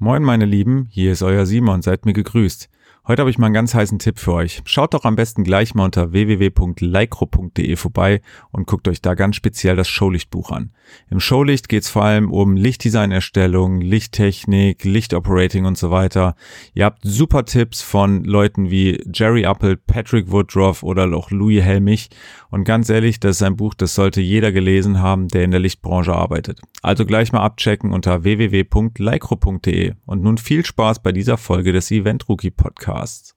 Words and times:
Moin 0.00 0.22
meine 0.22 0.44
Lieben, 0.44 0.86
hier 0.90 1.10
ist 1.10 1.24
euer 1.24 1.44
Simon, 1.44 1.82
seid 1.82 2.06
mir 2.06 2.12
gegrüßt. 2.12 2.70
Heute 3.08 3.22
habe 3.22 3.30
ich 3.30 3.38
mal 3.38 3.46
einen 3.46 3.54
ganz 3.54 3.72
heißen 3.72 3.98
Tipp 3.98 4.18
für 4.18 4.34
euch. 4.34 4.60
Schaut 4.66 4.92
doch 4.92 5.06
am 5.06 5.16
besten 5.16 5.42
gleich 5.42 5.74
mal 5.74 5.86
unter 5.86 6.12
www.lycro.de 6.12 7.76
vorbei 7.76 8.20
und 8.50 8.66
guckt 8.66 8.86
euch 8.86 9.00
da 9.00 9.14
ganz 9.14 9.34
speziell 9.34 9.76
das 9.76 9.88
Showlichtbuch 9.88 10.50
an. 10.50 10.72
Im 11.10 11.18
Showlicht 11.18 11.70
geht 11.70 11.84
es 11.84 11.88
vor 11.88 12.04
allem 12.04 12.30
um 12.30 12.54
Lichtdesignerstellung, 12.54 13.80
Lichttechnik, 13.80 14.84
Lichtoperating 14.84 15.64
und 15.64 15.78
so 15.78 15.90
weiter. 15.90 16.36
Ihr 16.74 16.84
habt 16.84 17.00
super 17.02 17.46
Tipps 17.46 17.80
von 17.80 18.24
Leuten 18.24 18.70
wie 18.70 19.02
Jerry 19.10 19.46
Appel, 19.46 19.78
Patrick 19.78 20.30
Woodruff 20.30 20.82
oder 20.82 21.10
auch 21.16 21.30
Louis 21.30 21.62
Helmich. 21.62 22.10
Und 22.50 22.64
ganz 22.64 22.90
ehrlich, 22.90 23.20
das 23.20 23.36
ist 23.36 23.42
ein 23.42 23.56
Buch, 23.56 23.72
das 23.72 23.94
sollte 23.94 24.20
jeder 24.20 24.52
gelesen 24.52 25.00
haben, 25.00 25.28
der 25.28 25.44
in 25.44 25.50
der 25.50 25.60
Lichtbranche 25.60 26.14
arbeitet. 26.14 26.60
Also 26.82 27.06
gleich 27.06 27.32
mal 27.32 27.40
abchecken 27.40 27.90
unter 27.90 28.22
www.lycro.de. 28.22 29.87
Und 30.06 30.22
nun 30.22 30.38
viel 30.38 30.64
Spaß 30.64 31.02
bei 31.02 31.12
dieser 31.12 31.36
Folge 31.36 31.72
des 31.72 31.90
Event 31.90 32.28
Rookie 32.28 32.50
Podcasts. 32.50 33.34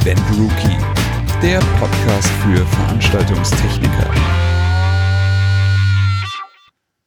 Event 0.00 0.20
Rookie, 0.38 0.78
der 1.42 1.60
Podcast 1.78 2.28
für 2.42 2.64
Veranstaltungstechniker. 2.66 4.43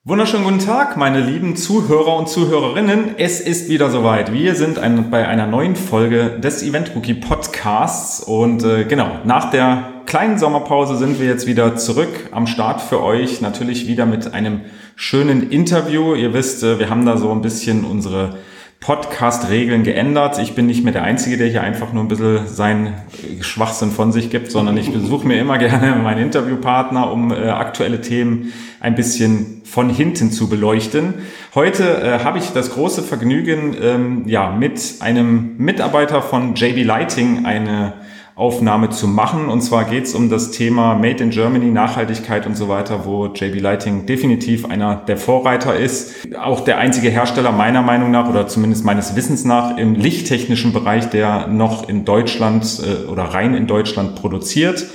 Wunderschönen 0.08 0.46
guten 0.46 0.60
Tag, 0.60 0.96
meine 0.96 1.20
lieben 1.20 1.58
Zuhörer 1.58 2.16
und 2.16 2.30
Zuhörerinnen. 2.30 3.16
Es 3.18 3.42
ist 3.42 3.68
wieder 3.68 3.90
soweit. 3.90 4.32
Wir 4.32 4.56
sind 4.56 4.80
ein, 4.80 5.10
bei 5.10 5.28
einer 5.28 5.48
neuen 5.48 5.76
Folge 5.76 6.40
des 6.40 6.64
Event 6.64 6.96
Rookie 6.96 7.14
Podcasts 7.14 8.22
und 8.22 8.64
äh, 8.64 8.86
genau, 8.86 9.20
nach 9.26 9.52
der 9.52 10.04
kleinen 10.06 10.40
Sommerpause 10.40 10.96
sind 10.96 11.20
wir 11.20 11.28
jetzt 11.28 11.46
wieder 11.46 11.76
zurück 11.76 12.30
am 12.32 12.48
Start 12.48 12.80
für 12.80 13.04
euch. 13.04 13.42
Natürlich 13.42 13.86
wieder 13.88 14.06
mit 14.06 14.34
einem 14.34 14.62
schönen 14.96 15.52
Interview. 15.52 16.16
Ihr 16.16 16.34
wisst, 16.34 16.64
äh, 16.64 16.80
wir 16.80 16.90
haben 16.90 17.06
da 17.06 17.18
so 17.18 17.30
ein 17.34 17.42
bisschen 17.42 17.84
unsere 17.84 18.38
Podcast-Regeln 18.80 19.84
geändert. 19.84 20.40
Ich 20.40 20.54
bin 20.56 20.68
nicht 20.68 20.84
mehr 20.84 20.94
der 20.94 21.04
Einzige, 21.04 21.38
der 21.38 21.48
hier 21.48 21.62
einfach 21.62 21.94
nur 21.94 22.04
ein 22.04 22.08
bisschen 22.08 22.48
seinen 22.48 22.94
Schwachsinn 23.42 23.92
von 23.92 24.12
sich 24.12 24.30
gibt, 24.30 24.52
sondern 24.52 24.78
ich 24.78 24.92
besuche 24.92 25.28
mir 25.28 25.40
immer 25.40 25.58
gerne 25.60 25.96
meinen 25.96 26.24
Interviewpartner, 26.24 27.12
um 27.12 27.32
äh, 27.32 27.50
aktuelle 27.50 28.02
Themen 28.02 28.54
ein 28.80 28.96
bisschen 28.96 29.62
von 29.66 29.90
hinten 29.90 30.32
zu 30.32 30.48
beleuchten. 30.48 31.16
Heute 31.56 32.02
äh, 32.02 32.24
habe 32.24 32.38
ich 32.38 32.52
das 32.54 32.72
große 32.72 33.02
Vergnügen, 33.02 33.76
ähm, 33.82 34.24
ja, 34.28 34.52
mit 34.52 34.80
einem 35.00 35.58
Mitarbeiter 35.58 36.22
von 36.22 36.56
JB 36.56 36.86
Lighting 36.86 37.46
eine 37.46 37.94
Aufnahme 38.38 38.92
zu 38.92 39.08
machen. 39.08 39.50
Und 39.50 39.62
zwar 39.62 39.86
geht 39.86 40.06
es 40.06 40.14
um 40.14 40.30
das 40.30 40.52
Thema 40.52 40.94
Made 40.94 41.24
in 41.24 41.32
Germany, 41.32 41.72
Nachhaltigkeit 41.72 42.46
und 42.46 42.56
so 42.56 42.70
weiter, 42.70 43.06
wo 43.06 43.26
JB 43.26 43.60
Lighting 43.60 44.06
definitiv 44.06 44.66
einer 44.66 44.96
der 44.96 45.18
Vorreiter 45.18 45.76
ist. 45.76 46.14
Auch 46.40 46.62
der 46.62 46.78
einzige 46.78 47.10
Hersteller 47.10 47.52
meiner 47.52 47.82
Meinung 47.82 48.12
nach 48.12 48.30
oder 48.30 48.48
zumindest 48.48 48.86
meines 48.86 49.16
Wissens 49.16 49.44
nach 49.44 49.78
im 49.78 49.96
lichttechnischen 49.96 50.72
Bereich, 50.72 51.10
der 51.10 51.48
noch 51.48 51.90
in 51.90 52.06
Deutschland 52.06 52.80
äh, 52.84 53.08
oder 53.10 53.24
rein 53.24 53.56
in 53.56 53.66
Deutschland 53.66 54.16
produziert. 54.16 54.86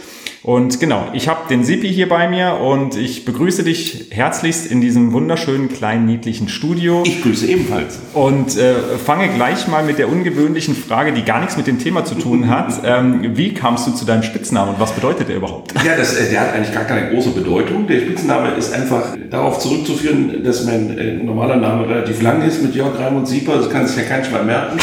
Und 0.45 0.81
genau, 0.81 1.07
ich 1.13 1.29
habe 1.29 1.49
den 1.49 1.63
Sipi 1.63 1.89
hier 1.89 2.09
bei 2.09 2.29
mir 2.29 2.59
und 2.61 2.97
ich 2.97 3.25
begrüße 3.25 3.63
dich 3.63 4.07
herzlichst 4.11 4.69
in 4.69 4.81
diesem 4.81 5.13
wunderschönen 5.13 5.69
kleinen 5.69 6.05
niedlichen 6.05 6.49
Studio. 6.49 7.05
Ich 7.07 7.23
grüße 7.23 7.47
ebenfalls. 7.47 8.01
Und 8.13 8.57
äh, 8.57 8.75
fange 8.99 9.29
gleich 9.29 9.69
mal 9.69 9.85
mit 9.85 9.99
der 9.99 10.09
ungewöhnlichen 10.09 10.75
Frage, 10.75 11.13
die 11.13 11.23
gar 11.23 11.39
nichts 11.39 11.57
mit 11.57 11.69
dem 11.69 11.79
Thema 11.79 12.05
zu 12.05 12.17
tun 12.17 12.49
hat. 12.49 12.81
ähm, 12.85 13.37
wie 13.37 13.55
kamst 13.55 13.87
du 13.87 13.93
zu 13.93 14.05
deinem 14.05 14.25
Spitznamen 14.25 14.75
und 14.75 14.81
was 14.81 14.91
bedeutet 14.93 15.29
der 15.29 15.37
überhaupt? 15.37 15.75
Ja, 15.85 15.97
das, 15.97 16.17
äh, 16.17 16.31
der 16.31 16.41
hat 16.41 16.55
eigentlich 16.55 16.75
gar 16.75 16.85
keine 16.85 17.11
große 17.11 17.31
Bedeutung. 17.31 17.87
Der 17.87 18.01
Spitzname 18.01 18.57
ist 18.57 18.73
einfach 18.73 19.17
darauf 19.31 19.61
zurückzuführen, 19.61 20.43
dass 20.43 20.65
mein 20.65 20.99
äh, 20.99 21.23
normaler 21.23 21.57
Name 21.57 21.89
relativ 21.89 22.21
lang 22.21 22.43
ist 22.43 22.61
mit 22.63 22.75
Jörg 22.75 22.99
Raimund 22.99 23.29
Sieper. 23.29 23.59
Das 23.59 23.71
kann 23.71 23.87
sich 23.87 23.97
ja 23.97 24.03
kein 24.03 24.25
Schwein 24.25 24.47
merken 24.47 24.79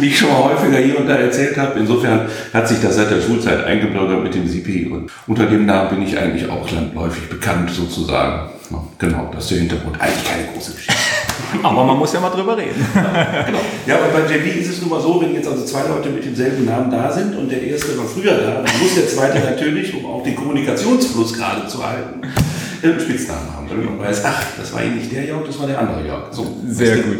wie 0.00 0.08
ich 0.08 0.18
schon 0.18 0.28
mal 0.28 0.44
häufiger 0.44 0.78
hier 0.78 0.98
und 0.98 1.08
da 1.08 1.14
erzählt 1.16 1.56
habe. 1.56 1.78
Insofern 1.78 2.28
hat 2.52 2.68
sich 2.68 2.80
das 2.80 2.96
seit 2.96 3.10
der 3.10 3.20
Schulzeit 3.20 3.64
eingebürgert 3.64 4.22
mit 4.22 4.34
dem 4.34 4.48
CP 4.48 4.86
und 4.86 5.10
unter 5.26 5.46
dem 5.46 5.66
Namen 5.66 5.90
bin 5.90 6.02
ich 6.02 6.18
eigentlich 6.18 6.48
auch 6.48 6.70
landläufig 6.70 7.28
bekannt 7.28 7.70
sozusagen. 7.70 8.50
Genau, 8.98 9.30
das 9.32 9.44
ist 9.44 9.50
der 9.52 9.58
Hintergrund. 9.58 10.00
Eigentlich 10.00 10.24
keine 10.24 10.44
große 10.52 10.72
Geschichte. 10.72 10.94
Aber 11.62 11.84
man 11.84 11.98
muss 11.98 12.12
ja 12.12 12.20
mal 12.20 12.30
drüber 12.30 12.56
reden. 12.56 12.86
genau. 12.94 13.58
Ja, 13.86 13.96
und 13.96 14.12
bei 14.12 14.32
JB 14.32 14.60
ist 14.60 14.70
es 14.70 14.80
nun 14.80 14.90
mal 14.90 15.00
so, 15.00 15.20
wenn 15.20 15.34
jetzt 15.34 15.48
also 15.48 15.64
zwei 15.64 15.88
Leute 15.88 16.10
mit 16.10 16.24
demselben 16.24 16.64
Namen 16.64 16.90
da 16.90 17.10
sind 17.10 17.36
und 17.36 17.50
der 17.50 17.62
erste 17.62 17.96
war 17.98 18.04
früher 18.04 18.36
da, 18.36 18.62
dann 18.62 18.80
muss 18.80 18.94
der 18.94 19.08
zweite 19.08 19.38
natürlich, 19.50 19.94
um 19.94 20.06
auch 20.06 20.22
den 20.22 20.36
Kommunikationsfluss 20.36 21.34
gerade 21.34 21.66
zu 21.66 21.84
halten, 21.84 22.20
einen 22.82 23.00
Spitznamen 23.00 23.56
haben. 23.56 23.66
Damit 23.68 23.86
man 23.86 23.98
weiß, 23.98 24.22
ach, 24.24 24.42
das 24.56 24.72
war 24.72 24.80
eigentlich 24.80 25.08
der 25.08 25.24
Jörg, 25.24 25.44
das 25.46 25.58
war 25.58 25.66
der 25.66 25.78
andere 25.78 26.06
Jörg. 26.06 26.24
So, 26.30 26.46
Sehr 26.68 26.98
gut. 26.98 27.18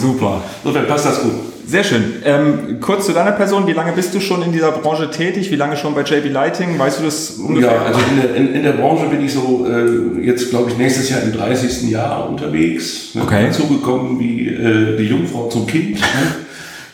Super. 0.00 0.42
Insofern 0.62 0.86
passt 0.86 1.06
das 1.06 1.22
gut. 1.22 1.32
Sehr 1.70 1.84
schön. 1.84 2.14
Ähm, 2.24 2.80
kurz 2.80 3.06
zu 3.06 3.12
deiner 3.12 3.30
Person. 3.30 3.64
Wie 3.68 3.72
lange 3.72 3.92
bist 3.92 4.12
du 4.12 4.18
schon 4.18 4.42
in 4.42 4.50
dieser 4.50 4.72
Branche 4.72 5.08
tätig? 5.08 5.52
Wie 5.52 5.56
lange 5.56 5.76
schon 5.76 5.94
bei 5.94 6.02
JB 6.02 6.32
Lighting? 6.32 6.76
Weißt 6.76 6.98
du 6.98 7.04
das 7.04 7.30
ungefähr? 7.30 7.70
Ja, 7.70 7.82
also 7.82 8.00
in 8.10 8.20
der, 8.20 8.34
in, 8.34 8.54
in 8.56 8.62
der 8.64 8.72
Branche 8.72 9.06
bin 9.06 9.24
ich 9.24 9.32
so 9.32 9.64
äh, 9.68 10.20
jetzt, 10.20 10.50
glaube 10.50 10.70
ich, 10.70 10.76
nächstes 10.76 11.08
Jahr 11.10 11.22
im 11.22 11.32
30. 11.32 11.88
Jahr 11.88 12.28
unterwegs. 12.28 13.10
Okay. 13.14 13.46
Dazugekommen 13.46 14.18
wie 14.18 14.48
äh, 14.48 14.96
die 14.96 15.04
Jungfrau 15.04 15.48
zum 15.48 15.64
Kind. 15.68 16.00
Ne? 16.00 16.34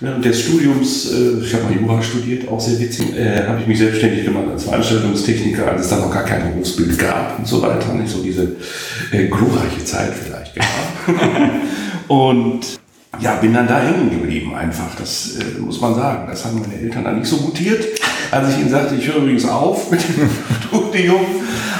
Während 0.00 0.22
des 0.22 0.42
Studiums, 0.42 1.10
äh, 1.10 1.42
ich 1.42 1.54
habe 1.54 1.64
mal 1.64 1.72
Jura 1.72 2.02
studiert, 2.02 2.46
auch 2.46 2.60
sehr 2.60 2.78
witzig, 2.78 3.16
äh, 3.16 3.46
habe 3.46 3.62
ich 3.62 3.66
mich 3.66 3.78
selbstständig 3.78 4.26
gemacht 4.26 4.44
als 4.52 4.64
Veranstaltungstechniker, 4.64 5.68
als 5.68 5.82
es 5.84 5.88
dann 5.88 6.00
noch 6.00 6.12
gar 6.12 6.24
kein 6.24 6.52
Berufsbild 6.52 6.98
gab 6.98 7.38
und 7.38 7.48
so 7.48 7.62
weiter. 7.62 7.94
Nicht 7.94 8.12
so 8.12 8.22
diese 8.22 8.42
äh, 9.10 9.24
glorreiche 9.24 9.82
Zeit 9.86 10.12
vielleicht 10.12 10.54
gehabt. 10.54 11.22
und 12.08 12.78
ja, 13.20 13.36
bin 13.36 13.54
dann 13.54 13.66
da 13.66 13.80
hängen 13.80 14.10
geblieben 14.10 14.54
einfach. 14.54 14.94
Das 14.98 15.36
äh, 15.36 15.58
muss 15.58 15.80
man 15.80 15.94
sagen. 15.94 16.26
Das 16.28 16.44
haben 16.44 16.60
meine 16.60 16.80
Eltern 16.80 17.04
dann 17.04 17.18
nicht 17.18 17.28
so 17.28 17.36
mutiert, 17.36 17.84
als 18.30 18.50
ich 18.50 18.60
ihnen 18.60 18.70
sagte, 18.70 18.94
ich 18.94 19.06
höre 19.06 19.16
übrigens 19.16 19.48
auf 19.48 19.90
mit 19.90 20.00
dem 20.02 20.28
Studium. 20.68 21.20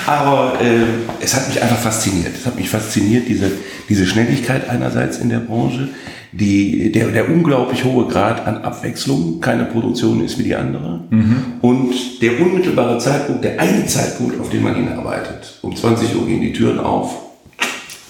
Aber 0.07 0.55
äh, 0.61 0.85
es 1.21 1.35
hat 1.35 1.49
mich 1.49 1.61
einfach 1.61 1.79
fasziniert. 1.79 2.33
Es 2.39 2.47
hat 2.47 2.57
mich 2.57 2.71
fasziniert, 2.71 3.29
diese, 3.29 3.51
diese 3.89 4.07
Schnelligkeit 4.07 4.69
einerseits 4.69 5.19
in 5.19 5.29
der 5.29 5.41
Branche, 5.41 5.89
die, 6.33 6.93
der, 6.93 7.09
der 7.09 7.29
unglaublich 7.29 7.85
hohe 7.85 8.07
Grad 8.07 8.47
an 8.47 8.59
Abwechslung. 8.59 9.41
Keine 9.41 9.65
Produktion 9.65 10.25
ist 10.25 10.39
wie 10.39 10.45
die 10.45 10.55
andere. 10.55 11.05
Mhm. 11.11 11.37
Und 11.61 12.23
der 12.23 12.41
unmittelbare 12.41 12.99
Zeitpunkt, 12.99 13.45
der 13.45 13.61
eine 13.61 13.85
Zeitpunkt, 13.87 14.41
auf 14.41 14.49
den 14.49 14.63
man 14.63 14.75
hinarbeitet. 14.75 15.59
Um 15.63 15.75
20 15.75 16.15
Uhr 16.17 16.27
gehen 16.27 16.41
die 16.41 16.53
Türen 16.53 16.79
auf 16.79 17.26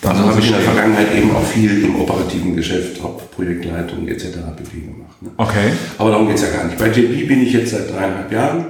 also 0.06 0.22
habe 0.28 0.40
ich 0.40 0.46
in 0.46 0.52
der 0.52 0.62
Vergangenheit 0.62 1.14
eben 1.14 1.34
auch 1.34 1.44
viel 1.44 1.84
im 1.84 2.00
operativen 2.00 2.56
Geschäft, 2.56 3.02
Hauptprojektleitung 3.02 4.06
etc. 4.08 4.24
pp. 4.56 4.80
gemacht. 4.80 5.22
Ne? 5.22 5.30
Okay. 5.36 5.72
Aber 5.98 6.10
darum 6.10 6.28
geht 6.28 6.36
es 6.36 6.42
ja 6.42 6.50
gar 6.50 6.64
nicht. 6.64 6.78
Bei 6.78 6.88
JB 6.88 7.28
bin 7.28 7.42
ich 7.42 7.52
jetzt 7.52 7.70
seit 7.70 7.92
dreieinhalb 7.92 8.30
Jahren 8.30 8.66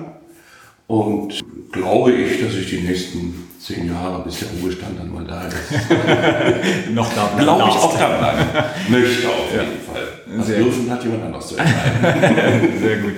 und 0.86 1.40
glaube 1.72 2.12
ich, 2.12 2.40
dass 2.40 2.54
ich 2.54 2.68
die 2.70 2.80
nächsten 2.80 3.46
zehn 3.60 3.88
Jahre, 3.88 4.22
bis 4.22 4.38
der 4.38 4.48
Ruhestand 4.60 4.98
dann 4.98 5.12
mal 5.12 5.24
da 5.24 5.46
ist, 5.46 5.56
noch 6.92 7.12
da 7.14 7.26
bleiben. 7.26 7.42
Glaube 7.42 7.64
ich 7.68 7.76
auch 7.76 7.98
da 7.98 8.18
bleiben. 8.18 8.48
Möchte 8.88 9.28
auf 9.28 9.50
jeden 9.50 9.64
ja. 9.64 9.92
Fall. 9.92 10.36
Das 10.36 10.46
Sehr 10.46 10.58
dürfen 10.58 10.90
hat 10.90 11.02
jemand 11.02 11.24
anders 11.24 11.48
zu 11.48 11.56
entscheiden. 11.56 12.78
Sehr 12.80 12.96
gut. 12.98 13.14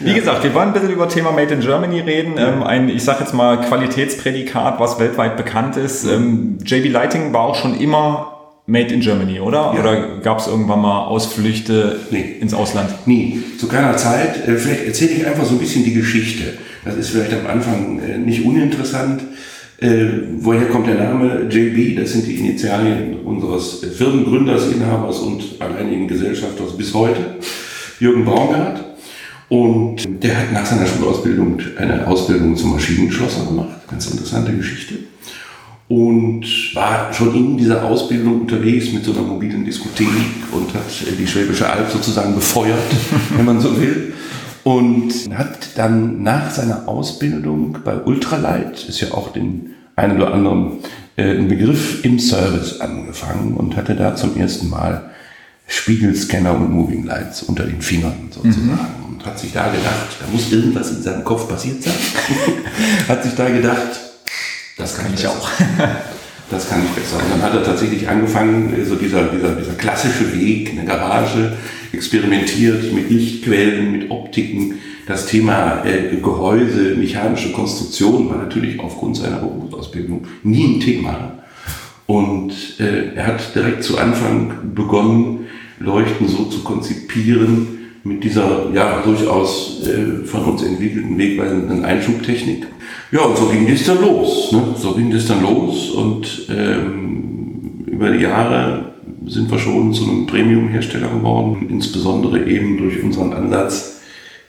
Wie 0.00 0.14
gesagt, 0.14 0.44
wir 0.44 0.54
wollen 0.54 0.68
ein 0.68 0.72
bisschen 0.72 0.90
über 0.90 1.08
Thema 1.08 1.32
Made 1.32 1.54
in 1.54 1.60
Germany 1.60 2.00
reden. 2.00 2.34
Ähm, 2.38 2.62
ein, 2.62 2.88
ich 2.88 3.02
sage 3.02 3.20
jetzt 3.20 3.34
mal, 3.34 3.60
Qualitätsprädikat, 3.60 4.78
was 4.78 4.98
weltweit 4.98 5.36
bekannt 5.36 5.76
ist. 5.76 6.04
Ähm, 6.04 6.58
JB 6.64 6.90
Lighting 6.90 7.32
war 7.32 7.42
auch 7.42 7.56
schon 7.56 7.78
immer 7.78 8.38
Made 8.66 8.92
in 8.92 9.00
Germany, 9.00 9.40
oder? 9.40 9.72
Ja. 9.74 9.80
Oder 9.80 10.18
gab 10.22 10.38
es 10.38 10.46
irgendwann 10.46 10.80
mal 10.80 11.06
Ausflüchte 11.06 12.00
nee. 12.10 12.36
ins 12.40 12.54
Ausland? 12.54 12.90
Nie, 13.06 13.42
zu 13.58 13.66
keiner 13.66 13.96
Zeit. 13.96 14.46
Äh, 14.46 14.56
vielleicht 14.56 14.86
erzähle 14.86 15.10
ich 15.12 15.26
einfach 15.26 15.44
so 15.44 15.54
ein 15.54 15.58
bisschen 15.58 15.84
die 15.84 15.94
Geschichte. 15.94 16.58
Das 16.84 16.96
ist 16.96 17.10
vielleicht 17.10 17.32
am 17.32 17.46
Anfang 17.46 17.98
äh, 18.00 18.18
nicht 18.18 18.44
uninteressant. 18.44 19.22
Äh, 19.80 20.06
woher 20.40 20.66
kommt 20.68 20.86
der 20.86 20.96
Name 20.96 21.46
JB? 21.48 21.96
Das 21.98 22.12
sind 22.12 22.26
die 22.26 22.36
Initialien 22.36 23.20
unseres 23.24 23.84
Firmengründers, 23.96 24.70
Inhabers 24.70 25.20
und 25.20 25.42
alleinigen 25.60 26.06
Gesellschafters 26.06 26.76
bis 26.76 26.92
heute, 26.92 27.36
Jürgen 28.00 28.24
Baumgart. 28.24 28.87
Und 29.48 30.22
der 30.22 30.36
hat 30.36 30.52
nach 30.52 30.66
seiner 30.66 30.86
Schulausbildung 30.86 31.58
eine 31.78 32.06
Ausbildung 32.06 32.56
zum 32.56 32.72
Maschinenschlosser 32.72 33.46
gemacht. 33.46 33.88
Ganz 33.88 34.10
interessante 34.10 34.52
Geschichte. 34.54 34.94
Und 35.88 36.44
war 36.74 37.10
schon 37.14 37.34
in 37.34 37.56
dieser 37.56 37.82
Ausbildung 37.82 38.42
unterwegs 38.42 38.92
mit 38.92 39.04
so 39.04 39.12
einer 39.12 39.22
mobilen 39.22 39.64
Diskothek 39.64 40.06
und 40.52 40.74
hat 40.74 40.84
die 41.18 41.26
Schwäbische 41.26 41.70
Alb 41.70 41.90
sozusagen 41.90 42.34
befeuert, 42.34 42.78
wenn 43.36 43.46
man 43.46 43.60
so 43.60 43.80
will. 43.80 44.12
Und 44.64 45.12
hat 45.32 45.70
dann 45.76 46.22
nach 46.22 46.50
seiner 46.50 46.86
Ausbildung 46.86 47.78
bei 47.82 48.02
Ultralight, 48.02 48.86
ist 48.86 49.00
ja 49.00 49.12
auch 49.12 49.32
den 49.32 49.70
einen 49.96 50.20
oder 50.20 50.34
anderen 50.34 50.80
äh, 51.16 51.42
Begriff 51.42 52.04
im 52.04 52.18
Service 52.18 52.80
angefangen 52.80 53.54
und 53.54 53.76
hatte 53.76 53.94
da 53.94 54.14
zum 54.14 54.36
ersten 54.36 54.68
Mal 54.68 55.10
Spiegelscanner 55.68 56.54
und 56.54 56.72
Moving 56.72 57.04
Lights 57.04 57.44
unter 57.44 57.64
den 57.64 57.80
Fingern 57.80 58.28
sozusagen. 58.30 58.66
Mhm 58.66 59.08
und 59.18 59.26
hat 59.26 59.38
sich 59.38 59.52
da 59.52 59.68
gedacht, 59.68 60.16
da 60.20 60.26
muss 60.30 60.52
irgendwas 60.52 60.90
in 60.92 61.02
seinem 61.02 61.24
Kopf 61.24 61.48
passiert 61.48 61.82
sein. 61.82 61.94
hat 63.08 63.24
sich 63.24 63.34
da 63.34 63.48
gedacht, 63.48 64.00
das 64.76 64.94
kann, 64.94 65.06
kann 65.06 65.14
ich 65.14 65.26
auch. 65.26 65.48
Das 66.50 66.70
kann 66.70 66.80
ich 66.82 66.90
besser. 66.92 67.22
Und 67.22 67.30
dann 67.30 67.42
hat 67.42 67.52
er 67.52 67.62
tatsächlich 67.62 68.08
angefangen, 68.08 68.74
so 68.88 68.94
dieser, 68.94 69.24
dieser, 69.24 69.54
dieser 69.54 69.74
klassische 69.74 70.34
Weg, 70.34 70.70
eine 70.70 70.86
Garage, 70.86 71.58
experimentiert 71.92 72.90
mit 72.94 73.10
Lichtquellen, 73.10 73.92
mit 73.92 74.10
Optiken. 74.10 74.76
Das 75.06 75.26
Thema 75.26 75.84
äh, 75.84 76.16
Gehäuse, 76.16 76.94
mechanische 76.96 77.52
Konstruktion 77.52 78.30
war 78.30 78.38
natürlich 78.38 78.80
aufgrund 78.80 79.18
seiner 79.18 79.36
Berufsausbildung 79.36 80.26
nie 80.42 80.76
ein 80.76 80.80
Thema. 80.80 81.32
Und 82.06 82.54
äh, 82.80 83.14
er 83.14 83.26
hat 83.26 83.54
direkt 83.54 83.84
zu 83.84 83.98
Anfang 83.98 84.72
begonnen, 84.74 85.47
Leuchten 85.80 86.28
so 86.28 86.44
zu 86.44 86.60
konzipieren, 86.60 87.78
mit 88.04 88.24
dieser 88.24 88.70
ja 88.72 89.02
durchaus 89.04 89.82
äh, 89.86 90.24
von 90.24 90.44
uns 90.44 90.62
entwickelten 90.62 91.18
wegweisenden 91.18 91.84
Einschubtechnik. 91.84 92.66
Ja, 93.10 93.20
und 93.20 93.36
so 93.36 93.46
ging 93.46 93.68
das 93.68 93.84
dann 93.84 94.00
los. 94.00 94.52
Ne? 94.52 94.62
So 94.76 94.94
ging 94.94 95.10
das 95.10 95.26
dann 95.26 95.42
los 95.42 95.90
und 95.90 96.46
ähm, 96.50 97.84
über 97.86 98.10
die 98.10 98.22
Jahre 98.22 98.92
sind 99.26 99.50
wir 99.50 99.58
schon 99.58 99.92
zu 99.92 100.04
einem 100.04 100.26
Premium-Hersteller 100.26 101.08
geworden, 101.08 101.66
insbesondere 101.68 102.44
eben 102.46 102.78
durch 102.78 103.02
unseren 103.02 103.32
Ansatz, 103.32 104.00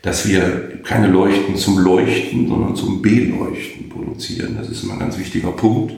dass 0.01 0.27
wir 0.27 0.79
keine 0.83 1.07
Leuchten 1.07 1.55
zum 1.55 1.79
Leuchten, 1.79 2.47
sondern 2.47 2.75
zum 2.75 3.01
Beleuchten 3.01 3.89
produzieren. 3.89 4.55
Das 4.57 4.69
ist 4.69 4.83
immer 4.83 4.93
ein 4.93 4.99
ganz 4.99 5.17
wichtiger 5.17 5.51
Punkt. 5.51 5.93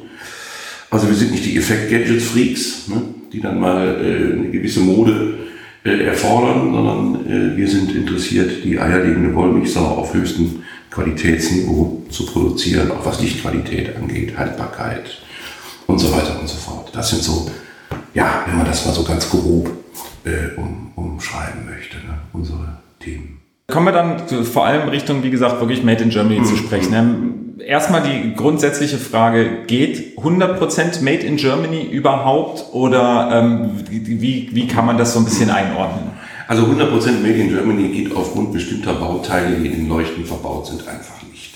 Also 0.92 1.08
wir 1.08 1.16
sind 1.16 1.32
nicht 1.32 1.46
die 1.46 1.58
Effekt-Gadgets-Freaks, 1.58 2.90
ne, 2.90 3.02
die 3.32 3.40
dann 3.40 3.60
mal 3.62 3.88
äh, 3.88 4.34
eine 4.34 4.52
gewisse 4.52 4.82
Mode 4.82 5.40
äh, 5.86 6.04
erfordern, 6.04 6.74
sondern 6.74 7.26
äh, 7.26 7.58
wir 7.58 7.68
sind 7.68 7.96
interessiert, 7.96 8.66
die 8.66 8.78
eierlegende 8.78 9.34
Wollmilchsau 9.34 9.86
auf 9.86 10.14
höchstem 10.14 10.64
Qualitätsniveau 10.92 12.04
zu 12.10 12.26
produzieren, 12.26 12.92
auch 12.92 13.06
was 13.06 13.22
Lichtqualität 13.22 13.96
angeht, 13.96 14.38
Haltbarkeit 14.38 15.22
und 15.88 15.98
so 15.98 16.12
weiter 16.12 16.38
und 16.42 16.50
so 16.50 16.58
fort. 16.58 16.90
Das 16.94 17.10
sind 17.10 17.24
so, 17.24 17.50
ja, 18.14 18.44
wenn 18.46 18.58
man 18.58 18.66
das 18.66 18.86
mal 18.86 18.92
so 18.94 19.06
ganz 19.06 19.30
grob 19.30 19.72
äh, 20.26 20.60
um, 20.60 20.92
umschreiben 20.96 21.68
möchte, 21.74 21.96
ne, 22.00 22.20
unsere 22.34 22.80
Themen. 23.00 23.41
Kommen 23.72 23.88
wir 23.88 23.94
dann 23.94 24.28
vor 24.46 24.66
allem 24.66 24.90
Richtung, 24.90 25.24
wie 25.24 25.32
gesagt, 25.32 25.60
wirklich 25.60 25.84
Made 25.84 26.04
in 26.04 26.10
Germany 26.10 26.40
mhm. 26.40 26.46
zu 26.46 26.58
sprechen. 26.58 26.94
Ähm, 26.94 27.42
erstmal 27.66 28.04
die 28.04 28.36
grundsätzliche 28.36 28.98
Frage, 28.98 29.64
geht 29.66 30.18
100% 30.18 31.02
Made 31.02 31.26
in 31.26 31.38
Germany 31.38 31.84
überhaupt 31.84 32.66
oder 32.74 33.30
ähm, 33.32 33.72
wie, 33.90 34.50
wie 34.52 34.68
kann 34.68 34.86
man 34.86 34.98
das 34.98 35.14
so 35.14 35.20
ein 35.20 35.26
bisschen 35.26 35.50
einordnen? 35.50 36.12
Also 36.48 36.64
100% 36.64 37.22
Made 37.22 37.34
in 37.34 37.50
Germany 37.50 37.88
geht 37.90 38.16
aufgrund 38.16 38.52
bestimmter 38.52 38.94
Bauteile, 38.94 39.56
die 39.56 39.68
in 39.68 39.88
Leuchten 39.88 40.26
verbaut 40.26 40.68
sind, 40.68 40.82
einfach 40.88 41.24
nicht. 41.32 41.56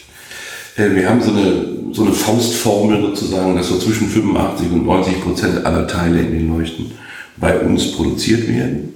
Äh, 0.77 0.95
wir 0.95 1.09
haben 1.09 1.21
so 1.21 1.31
eine, 1.31 1.65
so 1.91 2.03
eine 2.03 2.13
Faustformel 2.13 3.01
sozusagen, 3.01 3.55
dass 3.57 3.67
so 3.67 3.77
zwischen 3.77 4.07
85 4.07 4.71
und 4.71 4.87
90% 4.87 5.63
aller 5.63 5.85
Teile 5.85 6.19
in 6.19 6.31
den 6.31 6.47
Leuchten 6.47 6.91
bei 7.37 7.59
uns 7.59 7.91
produziert 7.91 8.47
werden. 8.47 8.93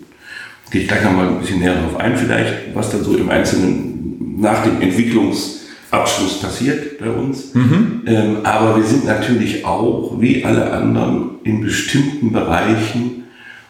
Gehe 0.71 0.81
ich 0.81 0.87
gleich 0.87 1.03
noch 1.03 1.13
mal 1.13 1.27
ein 1.27 1.39
bisschen 1.39 1.59
näher 1.59 1.75
darauf 1.75 1.97
ein, 1.97 2.15
vielleicht, 2.15 2.75
was 2.75 2.91
dann 2.91 3.03
so 3.03 3.15
im 3.17 3.29
Einzelnen 3.29 4.39
nach 4.39 4.63
dem 4.63 4.81
Entwicklungsabschluss 4.81 6.41
passiert 6.41 6.99
bei 6.99 7.09
uns. 7.09 7.53
Mhm. 7.53 8.03
Ähm, 8.05 8.37
aber 8.43 8.77
wir 8.77 8.83
sind 8.83 9.05
natürlich 9.05 9.65
auch, 9.65 10.19
wie 10.19 10.45
alle 10.45 10.71
anderen, 10.71 11.39
in 11.43 11.61
bestimmten 11.61 12.31
Bereichen 12.31 13.23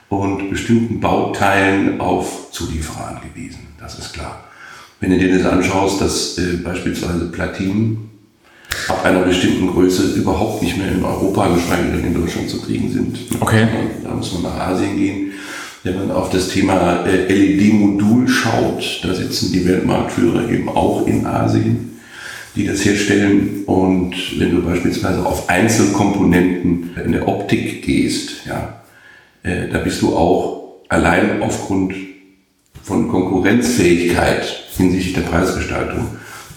und 0.10 0.50
bestimmten 0.50 1.00
Bauteilen 1.00 2.01
auf 2.01 2.51
Zulieferer 2.51 3.16
angewiesen. 3.16 3.68
Das 3.80 3.98
ist 3.98 4.13
klar. 4.13 4.44
Wenn 5.00 5.12
du 5.12 5.18
dir 5.18 5.38
das 5.38 5.45
anschaust, 5.45 6.02
dass 6.02 6.38
äh, 6.38 6.57
beispielsweise 6.63 7.31
Platinen 7.31 8.10
ab 8.88 9.06
einer 9.06 9.22
bestimmten 9.22 9.68
Größe 9.68 10.16
überhaupt 10.16 10.62
nicht 10.62 10.78
mehr 10.78 10.92
in 10.92 11.04
Europa, 11.04 11.48
geschweige 11.48 11.92
denn 11.92 12.06
in 12.06 12.13
Deutschland 12.13 12.50
zu 12.50 12.62
kriegen 12.62 12.92
sind. 12.92 13.18
Okay. 13.40 13.68
Da 14.04 14.13
muss 14.13 14.34
man 14.34 14.44
nach 14.44 14.60
Asien 14.68 14.98
gehen. 14.98 15.29
Wenn 15.89 16.07
man 16.07 16.12
auf 16.12 16.30
das 16.30 16.50
Thema 16.50 17.03
äh, 17.07 17.25
LED-Modul 17.25 18.27
schaut, 18.27 19.01
da 19.01 19.12
sitzen 19.12 19.51
die 19.51 19.65
Weltmarktführer 19.65 20.47
eben 20.47 20.69
auch 20.69 21.07
in 21.07 21.25
Asien, 21.25 22.00
die 22.56 22.68
das 22.68 22.86
herstellen. 22.86 23.63
Und 23.65 24.13
wenn 24.38 24.51
du 24.51 24.62
beispielsweise 24.62 25.25
auf 25.25 25.50
Einzelkomponenten 25.50 26.91
in 27.03 27.12
der 27.12 27.27
Optik 27.27 27.81
gehst, 27.81 28.45
ja, 28.45 28.83
äh, 29.41 29.68
da 29.69 29.80
bist 29.80 30.03
du 30.03 30.15
auch 30.15 30.75
allein 30.89 31.41
aufgrund 31.41 31.95
von 32.83 33.07
Konkurrenzfähigkeit 33.07 34.45
hinsichtlich 34.77 35.15
der 35.15 35.21
Preisgestaltung 35.21 36.06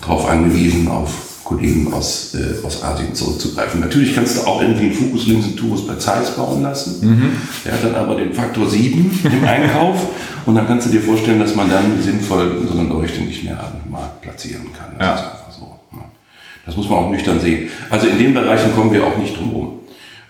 darauf 0.02 0.28
angewiesen, 0.28 0.88
auf 0.88 1.10
Kollegen 1.52 1.92
aus, 1.92 2.34
äh, 2.34 2.64
aus 2.64 2.82
Asien 2.82 3.14
zurückzugreifen. 3.14 3.80
Natürlich 3.80 4.14
kannst 4.14 4.36
du 4.36 4.46
auch 4.46 4.62
irgendwie 4.62 4.86
einen 4.86 4.94
Fokuslinsen-Turus 4.94 5.86
bei 5.86 5.96
Zeiss 5.96 6.34
bauen 6.36 6.62
lassen. 6.62 7.06
Mhm. 7.06 7.32
Der 7.64 7.72
hat 7.72 7.84
dann 7.84 7.94
aber 7.94 8.16
den 8.16 8.32
Faktor 8.32 8.68
7 8.68 9.20
im 9.24 9.44
Einkauf 9.44 10.08
und 10.46 10.54
dann 10.54 10.66
kannst 10.66 10.86
du 10.86 10.90
dir 10.90 11.00
vorstellen, 11.00 11.38
dass 11.38 11.54
man 11.54 11.70
dann 11.70 12.00
sinnvoll 12.02 12.66
so 12.70 12.78
eine 12.78 12.88
Leuchte 12.88 13.20
nicht 13.22 13.44
mehr 13.44 13.58
am 13.58 13.90
Markt 13.90 14.22
platzieren 14.22 14.66
kann. 14.76 14.96
Das 14.98 15.06
ja. 15.06 15.14
ist 15.14 15.20
einfach 15.20 15.52
so. 15.52 15.96
Ne? 15.96 16.02
Das 16.66 16.76
muss 16.76 16.88
man 16.88 16.98
auch 16.98 17.10
nüchtern 17.10 17.40
sehen. 17.40 17.68
Also 17.90 18.06
in 18.06 18.18
den 18.18 18.34
Bereichen 18.34 18.74
kommen 18.74 18.92
wir 18.92 19.06
auch 19.06 19.18
nicht 19.18 19.36
drum 19.36 19.50
rum. 19.50 19.72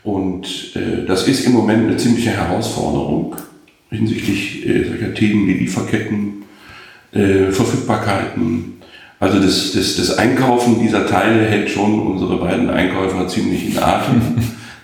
Und 0.02 0.74
äh, 0.74 1.06
das 1.06 1.28
ist 1.28 1.46
im 1.46 1.52
Moment 1.52 1.88
eine 1.88 1.96
ziemliche 1.96 2.30
Herausforderung 2.30 3.36
hinsichtlich 3.90 4.66
äh, 4.66 4.84
solcher 4.84 5.14
Themen 5.14 5.46
wie 5.46 5.54
Lieferketten, 5.54 6.42
äh, 7.12 7.52
Verfügbarkeiten, 7.52 8.81
also 9.22 9.38
das, 9.38 9.70
das, 9.70 9.94
das 9.94 10.18
Einkaufen 10.18 10.80
dieser 10.80 11.06
Teile 11.06 11.44
hält 11.46 11.70
schon 11.70 12.00
unsere 12.00 12.38
beiden 12.38 12.68
Einkäufer 12.68 13.28
ziemlich 13.28 13.70
in 13.70 13.78
Atem. 13.78 14.20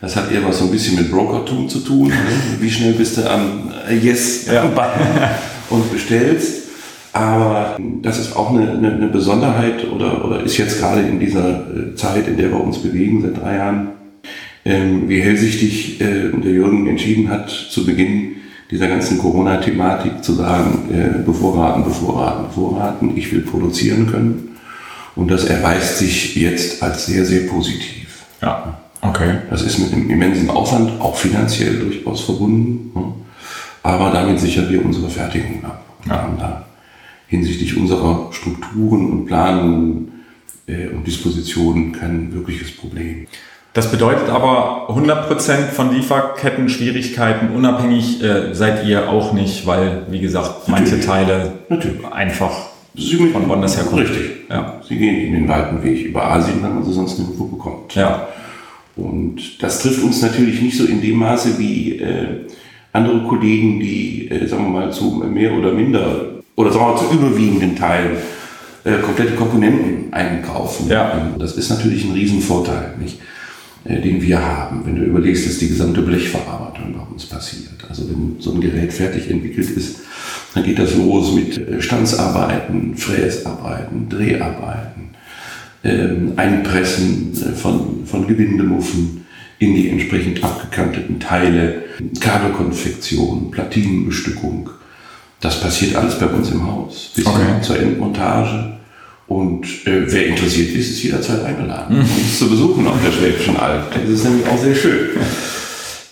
Das 0.01 0.15
hat 0.15 0.31
eher 0.31 0.47
was 0.47 0.61
so 0.61 0.67
ein 0.67 0.71
bisschen 0.71 0.95
mit 0.95 1.11
Brokertum 1.11 1.69
zu 1.69 1.81
tun. 1.81 2.07
Ne? 2.07 2.15
Wie 2.61 2.71
schnell 2.71 2.93
bist 2.93 3.17
du 3.17 3.29
am 3.29 3.69
Yes-Button 3.91 5.07
und 5.71 5.93
bestellst. 5.93 6.69
Aber 7.13 7.77
das 8.01 8.21
ist 8.21 8.37
auch 8.37 8.51
eine, 8.51 8.71
eine, 8.71 8.93
eine 8.93 9.09
Besonderheit 9.09 9.91
oder, 9.91 10.25
oder 10.25 10.41
ist 10.45 10.57
jetzt 10.57 10.79
gerade 10.79 11.01
in 11.01 11.19
dieser 11.19 11.67
äh, 11.75 11.97
Zeit, 11.97 12.29
in 12.29 12.37
der 12.37 12.53
wir 12.53 12.61
uns 12.61 12.79
bewegen, 12.79 13.23
seit 13.23 13.43
drei 13.43 13.57
Jahren, 13.57 13.89
ähm, 14.65 15.09
wie 15.09 15.21
hellsichtig 15.21 16.01
äh, 16.01 16.31
der 16.31 16.53
Jürgen 16.53 16.87
entschieden 16.87 17.29
hat, 17.29 17.51
zu 17.51 17.85
Beginn 17.85 18.37
dieser 18.71 18.89
ganzen 18.89 19.19
Corona-Thematik 19.19 20.23
zu 20.23 20.35
sagen, 20.35 20.89
äh, 20.93 21.23
bevorraten, 21.23 21.85
bevorraten, 21.85 22.47
bevorraten, 22.47 23.17
ich 23.17 23.33
will 23.33 23.41
produzieren 23.41 24.07
können. 24.07 24.57
Und 25.17 25.31
das 25.31 25.45
erweist 25.45 25.99
sich 25.99 26.37
jetzt 26.37 26.83
als 26.83 27.07
sehr, 27.07 27.25
sehr 27.25 27.49
positiv. 27.49 28.25
Ja, 28.41 28.79
okay. 29.01 29.39
Das 29.51 29.63
ist 29.63 29.79
mit 29.79 29.93
einem 29.93 30.11
immensen 30.11 30.51
Aufwand, 30.51 31.01
auch 31.01 31.17
finanziell 31.17 31.79
durchaus 31.79 32.21
verbunden. 32.21 32.93
Ne? 32.95 33.13
Aber 33.83 34.11
damit 34.11 34.39
sichern 34.39 34.71
wir 34.71 34.85
unsere 34.85 35.09
Fertigung 35.09 35.65
ab. 35.65 35.83
Und 36.05 36.11
ja. 36.11 36.23
haben 36.23 36.39
da 36.39 36.67
hinsichtlich 37.27 37.77
unserer 37.77 38.29
Strukturen 38.33 39.11
und 39.11 39.27
Planungen 39.27 40.25
äh, 40.67 40.89
und 40.89 41.07
Dispositionen 41.07 41.93
kein 41.93 42.33
wirkliches 42.33 42.77
Problem. 42.77 43.27
Das 43.75 43.91
bedeutet 43.91 44.29
aber 44.29 44.89
100% 44.91 45.69
von 45.73 45.95
Lieferketten-Schwierigkeiten 45.95 47.55
unabhängig 47.55 48.23
äh, 48.23 48.55
seid 48.55 48.87
ihr 48.87 49.09
auch 49.09 49.33
nicht, 49.33 49.67
weil, 49.67 50.07
wie 50.09 50.21
gesagt, 50.21 50.69
manche 50.69 50.97
Natürlich. 50.97 51.07
Teile 51.07 51.53
Natürlich. 51.69 52.05
einfach 52.11 52.53
Sie 52.95 53.17
von 53.29 53.49
woanders 53.49 53.77
herkommen. 53.77 54.05
Richtig. 54.05 54.31
Ja. 54.51 54.81
Sie 54.87 54.97
gehen 54.97 55.21
in 55.21 55.33
den 55.33 55.49
weiten 55.49 55.83
Weg 55.83 56.07
über 56.07 56.25
Asien, 56.25 56.63
wenn 56.63 56.75
man 56.75 56.85
sie 56.85 56.93
sonst 56.93 57.19
nirgendwo 57.19 57.45
bekommt. 57.45 57.95
Ja. 57.95 58.27
Und 58.97 59.63
das 59.63 59.81
trifft 59.81 60.03
uns 60.03 60.21
natürlich 60.23 60.61
nicht 60.61 60.77
so 60.77 60.85
in 60.85 61.01
dem 61.01 61.17
Maße 61.17 61.59
wie 61.59 61.99
äh, 61.99 62.47
andere 62.93 63.23
Kollegen, 63.29 63.79
die, 63.79 64.29
äh, 64.29 64.47
sagen 64.49 64.65
wir 64.65 64.81
mal, 64.81 64.93
zu 64.93 65.23
mehr 65.25 65.53
oder 65.53 65.73
minder 65.73 66.27
oder 66.57 66.73
sagen 66.73 66.87
wir 66.87 66.93
mal 66.95 66.99
zu 66.99 67.15
überwiegenden 67.15 67.77
Teilen 67.77 68.17
äh, 68.85 68.99
komplette 68.99 69.35
Komponenten 69.35 70.13
einkaufen. 70.13 70.89
Ja. 70.89 71.31
Das 71.39 71.57
ist 71.57 71.71
natürlich 71.71 72.05
ein 72.05 72.13
Riesenvorteil. 72.13 72.95
Nicht? 73.01 73.21
Äh, 73.89 74.03
den 74.03 74.21
wir 74.21 74.45
haben. 74.45 74.83
Wenn 74.85 74.97
du 74.97 75.05
überlegst, 75.05 75.47
dass 75.47 75.59
die 75.59 75.69
gesamte 75.69 76.03
Blechverarbeitung 76.03 76.93
bei 76.93 77.01
uns 77.11 77.25
passiert. 77.25 77.73
Also 77.89 78.09
wenn 78.11 78.37
so 78.39 78.53
ein 78.53 78.61
Gerät 78.61 78.93
fertig 78.93 79.31
entwickelt 79.31 79.71
ist, 79.71 80.01
dann 80.55 80.63
geht 80.63 80.79
das 80.79 80.95
los 80.95 81.35
mit 81.35 81.57
äh, 81.57 81.81
Stanzarbeiten, 81.81 82.95
Fräsarbeiten, 82.97 84.11
Dreharbeiten, 84.11 85.11
ähm, 85.85 86.33
Einpressen 86.37 87.33
äh, 87.33 87.55
von, 87.55 88.05
von 88.05 88.27
Gewindemuffen 88.27 89.27
in 89.59 89.75
die 89.75 89.89
entsprechend 89.89 90.45
abgekanteten 90.45 91.19
Teile, 91.19 91.83
Kabelkonfektion, 92.21 93.51
Platinenbestückung. 93.51 94.69
Das 95.41 95.61
passiert 95.61 95.97
alles 95.97 96.19
bei 96.19 96.27
uns 96.27 96.51
im 96.51 96.67
Haus. 96.67 97.13
Bis 97.17 97.25
okay. 97.25 97.63
zur 97.63 97.79
Endmontage 97.79 98.78
und 99.29 99.65
äh, 99.87 100.11
wer 100.11 100.27
interessiert 100.27 100.75
ist, 100.75 100.91
ist 100.91 101.03
jederzeit 101.03 101.45
eingeladen, 101.45 101.97
mhm. 101.97 102.01
uns 102.03 102.39
zu 102.39 102.49
besuchen 102.49 102.87
auf 102.87 102.97
der 103.05 103.13
Schwäbischen 103.13 103.57
Alb. 103.57 103.93
Das 103.93 104.09
ist 104.09 104.25
nämlich 104.25 104.47
auch 104.47 104.59
sehr 104.59 104.75
schön. 104.75 105.11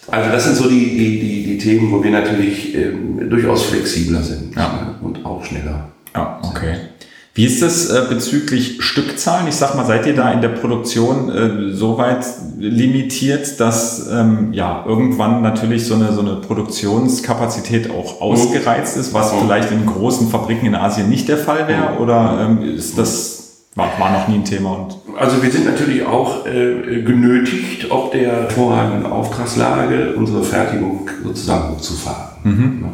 Also 0.08 0.30
das 0.30 0.44
sind 0.44 0.56
so 0.56 0.68
die, 0.68 0.96
die, 0.96 1.20
die, 1.20 1.42
die 1.44 1.58
Themen, 1.58 1.90
wo 1.90 2.02
wir 2.02 2.11
natürlich 2.11 2.75
ähm, 2.75 3.28
durchaus 3.28 3.64
flexibler 3.64 4.23
sind 4.23 4.54
ja. 4.54 4.94
und 5.02 5.25
auch 5.25 5.44
schneller. 5.44 5.88
Ja, 6.14 6.40
okay. 6.42 6.76
Wie 7.37 7.45
ist 7.45 7.61
das 7.61 7.90
äh, 7.90 8.07
bezüglich 8.09 8.83
Stückzahlen? 8.83 9.47
Ich 9.47 9.57
sag 9.57 9.75
mal, 9.75 9.85
seid 9.85 10.07
ihr 10.07 10.14
da 10.16 10.33
in 10.33 10.40
der 10.40 10.49
Produktion 10.49 11.28
äh, 11.28 11.75
so 11.75 11.99
weit 11.99 12.25
limitiert, 12.59 13.61
dass 13.61 14.09
ähm, 14.11 14.55
ja 14.55 14.83
irgendwann 14.88 15.43
natürlich 15.43 15.85
so 15.85 15.97
eine, 15.97 16.14
so 16.14 16.23
eine 16.23 16.37
Produktionskapazität 16.37 17.90
auch 17.90 18.23
ausgereizt 18.23 18.97
ist, 18.97 19.12
was 19.12 19.33
vielleicht 19.33 19.71
in 19.71 19.85
großen 19.85 20.28
Fabriken 20.28 20.64
in 20.64 20.75
Asien 20.75 21.11
nicht 21.11 21.28
der 21.28 21.37
Fall 21.37 21.69
wäre? 21.69 21.99
Oder 22.00 22.38
ähm, 22.40 22.75
ist 22.75 22.97
das 22.97 23.37
war, 23.75 23.90
war 23.99 24.11
noch 24.12 24.28
nie 24.28 24.37
ein 24.37 24.45
Thema? 24.47 24.71
Und 24.71 24.97
Also 25.19 25.43
wir 25.43 25.50
sind 25.50 25.66
natürlich 25.66 26.07
auch 26.07 26.47
äh, 26.47 27.02
genötigt, 27.02 27.90
ob 27.90 28.12
der 28.12 28.33
hervorragenden 28.33 29.12
Auftragslage 29.12 30.14
unsere 30.16 30.43
Fertigung 30.43 31.11
sozusagen 31.23 31.75
hochzufahren. 31.75 32.81
Ja. 32.81 32.88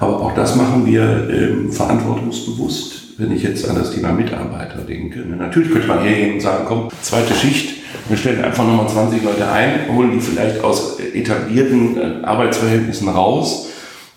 Aber 0.00 0.20
auch 0.22 0.34
das 0.34 0.56
machen 0.56 0.84
wir 0.84 1.28
ähm, 1.30 1.70
verantwortungsbewusst, 1.70 2.99
wenn 3.20 3.32
ich 3.32 3.42
jetzt 3.42 3.68
an 3.68 3.76
das 3.76 3.92
Thema 3.92 4.12
Mitarbeiter 4.12 4.78
denke. 4.78 5.20
Ne, 5.20 5.36
Natürlich 5.36 5.70
könnte 5.70 5.88
man 5.88 6.02
hergehen 6.02 6.34
und 6.34 6.40
sagen, 6.40 6.64
komm, 6.66 6.88
zweite 7.02 7.34
Schicht, 7.34 7.74
wir 8.08 8.16
stellen 8.16 8.42
einfach 8.42 8.66
nochmal 8.66 8.88
20 8.88 9.22
Leute 9.22 9.50
ein, 9.50 9.94
holen 9.94 10.12
die 10.12 10.20
vielleicht 10.20 10.62
aus 10.64 10.98
äh, 10.98 11.18
etablierten 11.18 11.96
äh, 11.96 12.24
Arbeitsverhältnissen 12.24 13.08
raus, 13.08 13.68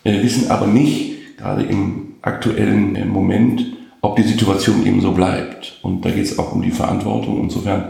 äh, 0.03 0.21
wissen 0.23 0.49
aber 0.49 0.67
nicht, 0.67 1.37
gerade 1.37 1.63
im 1.63 2.15
aktuellen 2.21 3.09
Moment, 3.09 3.65
ob 4.01 4.15
die 4.15 4.23
Situation 4.23 4.85
eben 4.85 5.01
so 5.01 5.11
bleibt. 5.11 5.79
Und 5.81 6.05
da 6.05 6.09
geht 6.09 6.25
es 6.25 6.39
auch 6.39 6.53
um 6.53 6.61
die 6.61 6.71
Verantwortung. 6.71 7.41
Insofern 7.41 7.89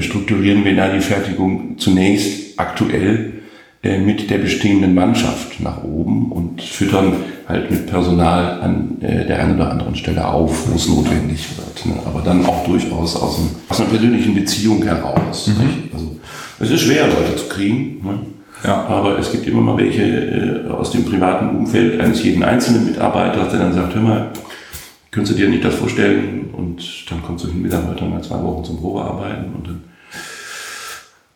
strukturieren 0.00 0.64
wir 0.64 0.74
da 0.74 0.92
die 0.92 1.00
Fertigung 1.00 1.78
zunächst 1.78 2.58
aktuell 2.58 3.41
mit 3.82 4.30
der 4.30 4.38
bestehenden 4.38 4.94
Mannschaft 4.94 5.58
nach 5.60 5.82
oben 5.82 6.30
und 6.30 6.62
füttern 6.62 7.14
halt 7.48 7.68
mit 7.70 7.86
Personal 7.86 8.60
an 8.60 8.98
äh, 9.00 9.26
der 9.26 9.40
einen 9.40 9.56
oder 9.56 9.72
anderen 9.72 9.96
Stelle 9.96 10.24
auf, 10.24 10.70
wo 10.70 10.76
es 10.76 10.88
notwendig 10.88 11.48
wird. 11.56 11.86
Ne? 11.86 12.00
Aber 12.06 12.22
dann 12.22 12.46
auch 12.46 12.64
durchaus 12.64 13.16
aus, 13.16 13.38
einem, 13.38 13.50
aus 13.68 13.80
einer 13.80 13.90
persönlichen 13.90 14.34
Beziehung 14.34 14.84
heraus. 14.84 15.48
Nicht? 15.48 15.92
Also, 15.92 16.16
es 16.60 16.70
ist 16.70 16.82
schwer, 16.82 17.08
Leute 17.08 17.34
zu 17.36 17.48
kriegen. 17.48 18.00
Ne? 18.04 18.18
Ja. 18.62 18.84
Aber 18.86 19.18
es 19.18 19.32
gibt 19.32 19.48
immer 19.48 19.60
mal 19.60 19.76
welche 19.76 20.02
äh, 20.04 20.70
aus 20.70 20.92
dem 20.92 21.04
privaten 21.04 21.56
Umfeld 21.56 22.00
eines 22.00 22.22
jeden 22.22 22.44
einzelnen 22.44 22.86
Mitarbeiters, 22.86 23.50
der 23.50 23.58
dann 23.58 23.74
sagt, 23.74 23.96
hör 23.96 24.02
mal, 24.02 24.30
könntest 25.10 25.36
du 25.36 25.42
dir 25.42 25.50
nicht 25.50 25.64
das 25.64 25.74
vorstellen? 25.74 26.50
Und 26.52 27.10
dann 27.10 27.20
kommt 27.20 27.40
so 27.40 27.48
ein 27.48 27.60
Mitarbeiter 27.60 28.06
nach 28.06 28.22
zwei 28.22 28.40
Wochen 28.44 28.62
zum 28.62 28.78
Probearbeiten 28.78 29.52
und 29.56 29.66
dann 29.66 29.80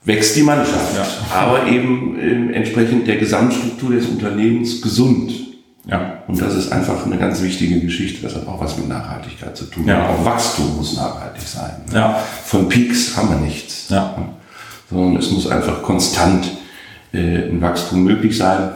wächst 0.06 0.36
die 0.36 0.42
Mannschaft. 0.42 0.96
Aber 1.34 1.66
eben 1.66 2.16
ähm, 2.18 2.54
entsprechend 2.54 3.06
der 3.06 3.16
Gesamtstruktur 3.16 3.90
des 3.90 4.06
Unternehmens 4.06 4.80
gesund. 4.80 5.32
ja, 5.86 6.22
Und 6.28 6.40
das 6.40 6.54
ist 6.54 6.72
einfach 6.72 7.04
eine 7.04 7.18
ganz 7.18 7.42
wichtige 7.42 7.80
Geschichte. 7.80 8.22
Das 8.22 8.34
hat 8.36 8.46
auch 8.46 8.60
was 8.60 8.78
mit 8.78 8.88
Nachhaltigkeit 8.88 9.56
zu 9.56 9.64
tun. 9.66 9.86
Ja. 9.86 10.08
Auch 10.08 10.25
Wachstum 10.25 10.76
muss 10.76 10.96
nachhaltig 10.96 11.46
sein. 11.46 11.72
Ja. 11.92 12.22
Von 12.44 12.68
Peaks 12.68 13.16
haben 13.16 13.28
wir 13.30 13.38
nichts. 13.38 13.88
Ja. 13.90 14.16
Sondern 14.88 15.16
es 15.16 15.30
muss 15.32 15.48
einfach 15.48 15.82
konstant 15.82 16.46
äh, 17.12 17.48
ein 17.50 17.60
Wachstum 17.60 18.04
möglich 18.04 18.36
sein, 18.38 18.70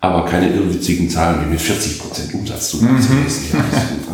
aber 0.00 0.26
keine 0.26 0.50
irrwitzigen 0.50 1.08
Zahlen 1.08 1.40
wie 1.46 1.50
mit 1.50 1.60
40 1.62 1.98
Prozent 1.98 2.34
Umsatzzuwachs. 2.34 3.08
Mhm. 3.08 3.26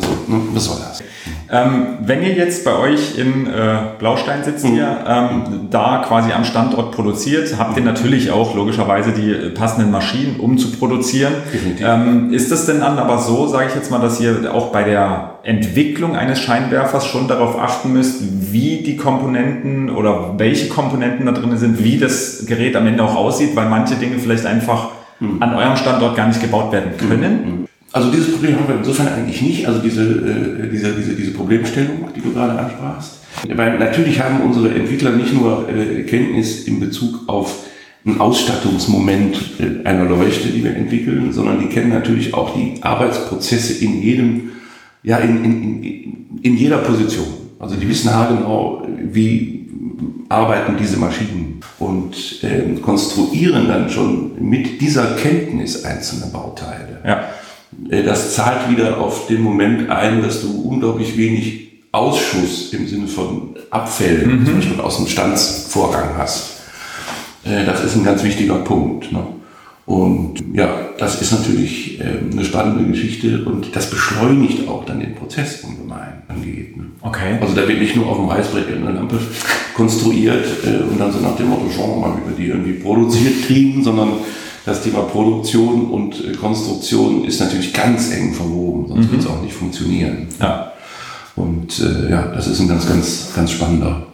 Also, 0.01 0.09
ne, 0.29 0.41
was 0.53 0.65
soll 0.65 0.79
das? 0.79 1.03
Ähm, 1.53 1.99
wenn 2.05 2.23
ihr 2.23 2.33
jetzt 2.35 2.65
bei 2.65 2.77
euch 2.79 3.19
in 3.19 3.47
äh, 3.49 3.51
Blaustein 3.99 4.45
sitzt 4.45 4.65
Mhm. 4.65 4.69
hier, 4.73 4.97
ähm, 5.07 5.43
da 5.71 6.05
quasi 6.07 6.33
am 6.33 6.45
Standort 6.45 6.93
produziert, 6.93 7.57
habt 7.59 7.77
ihr 7.77 7.83
natürlich 7.83 8.31
auch 8.31 8.55
logischerweise 8.55 9.11
die 9.13 9.31
äh, 9.33 9.51
passenden 9.51 9.91
Maschinen, 9.91 10.39
um 10.39 10.59
zu 10.59 10.71
produzieren. 10.71 11.33
Ähm, 11.81 12.33
ist 12.33 12.53
das 12.53 12.67
denn 12.67 12.81
dann 12.81 12.99
aber 12.99 13.19
so, 13.19 13.49
sage 13.49 13.67
ich 13.69 13.75
jetzt 13.75 13.91
mal, 13.91 14.01
dass 14.01 14.21
ihr 14.21 14.55
auch 14.55 14.69
bei 14.71 14.85
der 14.85 15.35
Entwicklung 15.43 16.15
eines 16.17 16.39
Scheinwerfers 16.39 17.07
schon 17.07 17.27
darauf 17.27 17.59
achten 17.59 17.93
müsst, 17.93 18.53
wie 18.53 18.83
die 18.85 18.97
Komponenten 18.97 19.91
oder 19.91 20.35
welche 20.39 20.69
Komponenten 20.69 21.27
da 21.27 21.33
drin 21.33 21.57
sind, 21.57 21.83
wie 21.83 21.99
das 21.99 22.45
Gerät 22.47 22.77
am 22.77 22.87
Ende 22.87 23.03
auch 23.03 23.17
aussieht, 23.17 23.57
weil 23.57 23.69
manche 23.69 23.95
Dinge 23.97 24.19
vielleicht 24.19 24.47
einfach 24.47 24.89
Mhm. 25.19 25.43
an 25.43 25.55
eurem 25.55 25.77
Standort 25.77 26.17
gar 26.17 26.29
nicht 26.29 26.41
gebaut 26.41 26.73
werden 26.73 26.93
können? 26.97 27.67
Also 27.93 28.11
dieses 28.11 28.33
Problem 28.33 28.57
haben 28.57 28.69
wir 28.69 28.77
insofern 28.77 29.09
eigentlich 29.09 29.43
nicht, 29.43 29.67
also 29.67 29.81
diese, 29.81 30.03
äh, 30.03 30.69
diese, 30.71 30.93
diese, 30.93 31.15
diese 31.15 31.33
Problemstellung, 31.33 32.09
die 32.15 32.21
du 32.21 32.33
gerade 32.33 32.59
ansprachst. 32.59 33.19
Weil 33.53 33.79
natürlich 33.79 34.21
haben 34.21 34.43
unsere 34.43 34.73
Entwickler 34.75 35.13
nicht 35.13 35.35
nur 35.35 35.69
äh, 35.69 36.03
Kenntnis 36.03 36.65
in 36.65 36.79
Bezug 36.79 37.29
auf 37.29 37.65
einen 38.05 38.21
Ausstattungsmoment 38.21 39.37
äh, 39.59 39.87
einer 39.87 40.05
Leuchte, 40.05 40.49
die 40.49 40.63
wir 40.63 40.75
entwickeln, 40.75 41.33
sondern 41.33 41.59
die 41.59 41.67
kennen 41.67 41.91
natürlich 41.91 42.33
auch 42.33 42.55
die 42.55 42.83
Arbeitsprozesse 42.83 43.85
in 43.85 44.01
jedem, 44.01 44.51
ja, 45.03 45.19
in, 45.19 45.45
in, 45.45 45.83
in, 45.83 46.39
in 46.43 46.57
jeder 46.57 46.79
Position. 46.79 47.27
Also 47.59 47.77
die 47.77 47.89
wissen 47.89 48.13
haargenau, 48.15 48.87
wie 49.13 49.69
arbeiten 50.29 50.77
diese 50.79 50.97
Maschinen 50.97 51.61
und 51.79 52.15
äh, 52.43 52.81
konstruieren 52.81 53.67
dann 53.67 53.91
schon 53.91 54.33
mit 54.41 54.81
dieser 54.81 55.17
Kenntnis 55.17 55.85
einzelne 55.85 56.27
Bauteile. 56.33 57.01
Ja. 57.05 57.25
Äh, 57.91 58.03
Das 58.03 58.35
zahlt 58.35 58.71
wieder 58.71 58.99
auf 58.99 59.27
den 59.27 59.43
Moment 59.43 59.91
ein, 59.91 60.23
dass 60.23 60.43
du 60.43 60.63
unglaublich 60.63 61.17
wenig 61.17 61.69
Ausschuss 61.93 62.73
im 62.73 62.87
Sinne 62.87 63.09
von 63.09 63.57
Abfällen, 63.71 64.45
zum 64.47 64.57
Beispiel 64.57 64.81
aus 64.81 64.97
dem 64.99 65.07
Stanzvorgang 65.07 66.17
hast. 66.17 66.61
Äh, 67.45 67.65
Das 67.65 67.85
ist 67.85 67.97
ein 67.97 68.05
ganz 68.05 68.23
wichtiger 68.23 68.57
Punkt. 68.57 69.11
Ne? 69.13 69.27
Und 69.87 70.35
ja, 70.53 70.69
das 70.99 71.21
ist 71.21 71.33
natürlich 71.33 71.99
ähm, 72.01 72.31
eine 72.33 72.45
spannende 72.45 72.85
Geschichte 72.85 73.45
und 73.45 73.75
das 73.75 73.91
beschleunigt 73.91 74.69
auch 74.69 74.85
dann 74.85 75.01
den 75.01 75.17
Prozess 75.17 75.65
ungemein 75.65 76.23
angeht. 76.29 76.77
Ne? 76.77 76.85
Okay. 77.01 77.39
Also 77.41 77.57
da 77.57 77.67
wird 77.67 77.81
nicht 77.81 77.97
nur 77.97 78.07
auf 78.07 78.19
dem 78.19 78.29
Reißbrett 78.29 78.69
eine 78.69 78.93
Lampe 78.93 79.19
konstruiert 79.75 80.47
äh, 80.65 80.85
und 80.85 81.01
dann 81.01 81.11
so 81.11 81.19
nach 81.19 81.35
dem 81.35 81.49
Motto, 81.49 81.69
schauen 81.75 81.91
wir 81.91 82.09
mal, 82.09 82.17
wie 82.19 82.31
wir 82.31 82.37
die 82.37 82.51
irgendwie 82.53 82.75
produziert 82.75 83.43
kriegen, 83.47 83.83
sondern 83.83 84.11
das 84.67 84.83
Thema 84.83 85.01
Produktion 85.01 85.91
und 85.91 86.25
äh, 86.25 86.33
Konstruktion 86.35 87.25
ist 87.25 87.41
natürlich 87.41 87.73
ganz 87.73 88.13
eng 88.13 88.35
verwoben, 88.35 88.89
sonst 88.89 89.11
wird 89.11 89.21
es 89.23 89.27
auch 89.27 89.43
nicht 89.43 89.55
funktionieren. 89.55 90.29
Ja. 90.41 90.73
Und 91.37 91.81
äh, 91.81 92.11
ja, 92.11 92.27
das 92.35 92.47
ist 92.47 92.61
ein 92.61 92.69
ganz, 92.69 92.87
ganz, 92.87 93.33
ganz 93.35 93.53
spannender 93.53 94.07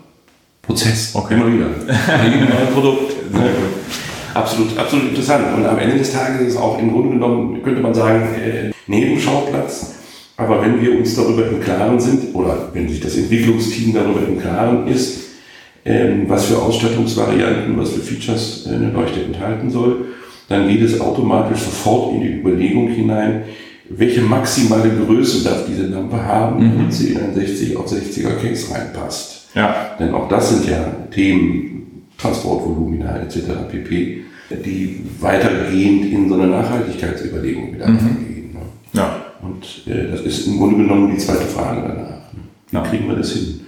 Prozess. 0.63 1.11
Okay. 1.15 1.35
Immer 1.35 1.53
wieder. 1.53 1.67
Jedem 2.25 2.49
neuen 2.49 2.73
Produkt. 2.73 3.33
Ne? 3.33 3.51
Absolut, 4.35 4.77
absolut 4.79 5.09
interessant. 5.09 5.57
Und 5.57 5.65
am 5.65 5.79
Ende 5.79 5.97
des 5.99 6.13
Tages 6.13 6.43
ist 6.43 6.55
es 6.55 6.57
auch 6.57 6.79
im 6.79 6.93
Grunde 6.93 7.11
genommen, 7.11 7.63
könnte 7.63 7.81
man 7.81 7.95
sagen, 7.95 8.29
äh, 8.35 8.71
Nebenschauplatz. 8.87 9.95
Aber 10.37 10.61
wenn 10.61 10.81
wir 10.81 10.99
uns 10.99 11.17
darüber 11.17 11.49
im 11.49 11.61
Klaren 11.61 11.99
sind, 11.99 12.35
oder 12.35 12.69
wenn 12.75 12.89
sich 12.89 13.01
das 13.01 13.17
Entwicklungsteam 13.17 13.95
darüber 13.95 14.21
im 14.29 14.39
Klaren 14.39 14.87
ist, 14.87 15.21
ähm, 15.87 16.25
was 16.29 16.47
für 16.47 16.61
Ausstattungsvarianten, 16.61 17.79
was 17.79 17.93
für 17.93 18.01
Features 18.01 18.67
äh, 18.67 18.75
eine 18.75 18.91
Leuchte 18.91 19.23
enthalten 19.23 19.71
soll, 19.71 20.07
dann 20.49 20.69
geht 20.69 20.83
es 20.83 21.01
automatisch 21.01 21.61
sofort 21.61 22.15
in 22.15 22.21
die 22.21 22.33
Überlegung 22.41 22.89
hinein, 22.89 23.43
welche 23.89 24.21
maximale 24.21 24.91
Größe 24.91 25.45
darf 25.45 25.65
diese 25.69 25.87
Lampe 25.87 26.23
haben, 26.25 26.61
damit 26.61 26.93
sie 26.93 27.13
in 27.13 27.19
ein 27.21 27.35
60 27.35 27.77
auf 27.77 27.87
60er 27.91 28.35
Case 28.41 28.73
reinpasst. 28.75 29.49
Ja. 29.55 29.75
Denn 29.99 30.13
auch 30.15 30.29
das 30.29 30.51
sind 30.51 30.69
ja 30.71 30.85
Themen, 31.11 32.03
Transportvolumina 32.19 33.19
etc. 33.21 33.39
pp., 33.71 34.23
die 34.65 35.01
weitergehend 35.21 36.13
in 36.13 36.29
so 36.29 36.35
eine 36.37 36.47
Nachhaltigkeitsüberlegung 36.49 37.75
wieder 37.75 37.87
reingehen. 37.87 38.53
Ne? 38.53 38.61
Ja. 38.93 39.23
Und 39.43 39.93
äh, 39.93 40.11
das 40.11 40.21
ist 40.23 40.47
im 40.47 40.59
Grunde 40.59 40.77
genommen 40.79 41.11
die 41.13 41.19
zweite 41.19 41.45
Frage 41.47 41.83
danach. 41.83 42.33
Ne? 42.33 42.41
Wie 42.71 42.77
Ja. 42.77 42.83
kriegen 42.83 43.09
wir 43.09 43.17
das 43.17 43.33
hin? 43.33 43.61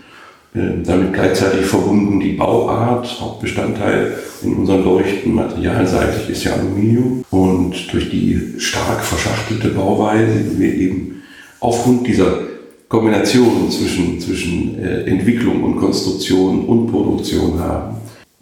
Äh, 0.54 0.82
damit 0.84 1.12
gleichzeitig 1.12 1.66
verbunden 1.66 2.20
die 2.20 2.32
Bauart, 2.32 3.20
Hauptbestandteil 3.20 4.18
in 4.42 4.54
unseren 4.54 4.84
Leuchten, 4.84 5.34
materialseitig 5.34 6.30
ist 6.30 6.44
ja 6.44 6.54
Aluminium. 6.54 7.24
Und 7.30 7.92
durch 7.92 8.10
die 8.10 8.54
stark 8.58 9.04
verschachtelte 9.04 9.68
Bauweise, 9.68 10.40
die 10.40 10.58
wir 10.58 10.74
eben 10.74 11.22
aufgrund 11.60 12.06
dieser 12.06 12.40
Kombination 12.88 13.70
zwischen, 13.70 14.18
zwischen 14.20 14.82
äh, 14.82 15.02
Entwicklung 15.02 15.62
und 15.62 15.76
Konstruktion 15.76 16.64
und 16.64 16.86
Produktion 16.86 17.58
haben, 17.60 17.96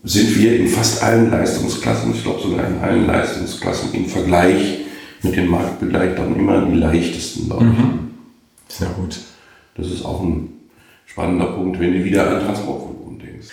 sind 0.05 0.39
wir 0.39 0.57
in 0.57 0.69
fast 0.69 1.03
allen 1.03 1.33
Leistungsklassen, 1.33 2.13
ich 2.15 2.23
glaube 2.23 2.41
sogar 2.41 2.69
in 2.69 2.79
allen 2.79 3.07
Leistungsklassen 3.09 3.93
im 3.93 4.07
Vergleich 4.07 4.85
mit 5.23 5.35
den 5.35 5.49
Marktbegleitern 5.49 6.37
immer 6.37 6.65
die 6.65 6.77
leichtesten 6.77 7.49
Leuchten. 7.49 8.15
Sehr 8.69 8.89
gut. 8.91 9.19
Das 9.77 9.89
ist 9.89 10.05
auch 10.05 10.23
ein 10.23 10.56
spannender 11.17 11.47
Punkt, 11.47 11.81
wenn 11.81 11.95
du 11.95 12.05
wieder 12.05 12.29
an 12.29 12.45
Transportvolumen 12.45 13.19
denkst. 13.19 13.47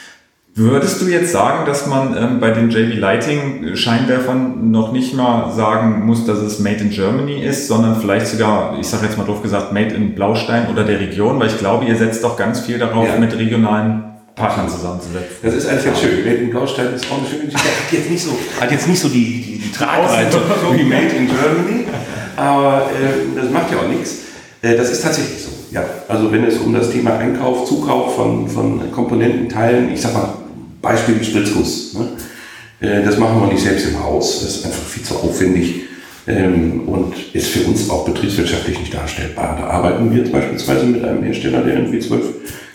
Würdest 0.53 1.01
du 1.01 1.05
jetzt 1.07 1.31
sagen, 1.31 1.65
dass 1.65 1.87
man 1.87 2.13
ähm, 2.17 2.41
bei 2.41 2.51
den 2.51 2.69
JB 2.69 2.99
Lighting 2.99 3.77
Scheinwerfern 3.77 4.69
noch 4.69 4.91
nicht 4.91 5.13
mal 5.15 5.49
sagen 5.53 6.05
muss, 6.05 6.25
dass 6.25 6.39
es 6.39 6.59
Made 6.59 6.81
in 6.81 6.89
Germany 6.89 7.41
ist, 7.41 7.69
sondern 7.69 7.95
vielleicht 7.95 8.27
sogar, 8.27 8.77
ich 8.81 8.87
sage 8.87 9.05
jetzt 9.05 9.17
mal 9.17 9.23
doof 9.23 9.41
gesagt, 9.41 9.71
Made 9.71 9.95
in 9.95 10.13
Blaustein 10.13 10.67
oder 10.69 10.83
der 10.83 10.99
Region, 10.99 11.39
weil 11.39 11.47
ich 11.47 11.57
glaube, 11.57 11.85
ihr 11.85 11.95
setzt 11.95 12.21
doch 12.21 12.35
ganz 12.35 12.59
viel 12.59 12.77
darauf, 12.79 13.07
Ja. 13.07 13.15
mit 13.17 13.33
regionalen 13.37 14.03
Partnern 14.35 14.67
zusammenzusetzen. 14.67 15.37
Das 15.41 15.53
ist 15.53 15.65
eigentlich 15.65 15.85
ganz 15.85 16.01
schön. 16.01 16.17
Made 16.25 16.35
in 16.35 16.49
Blaustein 16.49 16.93
ist 16.93 17.05
auch 17.09 17.17
eine 17.17 17.27
schöne 17.27 17.45
Geschichte. 17.45 17.65
Hat 17.65 17.93
jetzt 17.93 18.09
nicht 18.11 18.23
so, 18.23 18.31
hat 18.59 18.71
jetzt 18.71 18.87
nicht 18.89 18.99
so 18.99 19.07
die, 19.07 19.41
die, 19.41 19.57
die 19.59 19.71
Tragweite 19.71 20.37
wie 20.75 20.83
Made 20.83 21.15
in 21.17 21.27
Germany, 21.27 21.85
aber 22.35 22.89
äh, 22.91 23.39
das 23.39 23.49
macht 23.51 23.71
ja 23.71 23.77
auch 23.77 23.87
nichts. 23.87 24.17
Äh, 24.63 24.77
das 24.77 24.91
ist 24.91 25.03
tatsächlich 25.03 25.43
so. 25.43 25.49
Ja, 25.71 25.85
Also 26.07 26.31
wenn 26.31 26.43
es 26.45 26.57
um 26.57 26.73
das 26.73 26.89
Thema 26.89 27.17
Einkauf, 27.17 27.67
Zukauf 27.67 28.15
von, 28.15 28.47
von 28.47 28.91
Komponententeilen, 28.91 29.93
ich 29.93 30.01
sag 30.01 30.13
mal, 30.13 30.33
Beispiel 30.81 31.23
Spritzguss. 31.23 31.93
Ne? 31.93 32.07
Äh, 32.79 33.03
das 33.03 33.19
machen 33.19 33.39
wir 33.41 33.47
nicht 33.51 33.63
selbst 33.63 33.87
im 33.87 34.01
Haus. 34.01 34.41
Das 34.41 34.57
ist 34.57 34.65
einfach 34.65 34.83
viel 34.83 35.03
zu 35.03 35.15
aufwendig 35.15 35.81
ähm, 36.27 36.87
und 36.87 37.13
ist 37.33 37.47
für 37.47 37.67
uns 37.67 37.89
auch 37.89 38.05
betriebswirtschaftlich 38.05 38.79
nicht 38.79 38.93
darstellbar. 38.93 39.57
Da 39.59 39.67
arbeiten 39.67 40.11
wir 40.11 40.19
jetzt 40.19 40.31
beispielsweise 40.31 40.85
mit 40.85 41.03
einem 41.03 41.23
Hersteller, 41.23 41.61
der 41.61 41.75
irgendwie 41.75 41.99
zwölf 41.99 42.25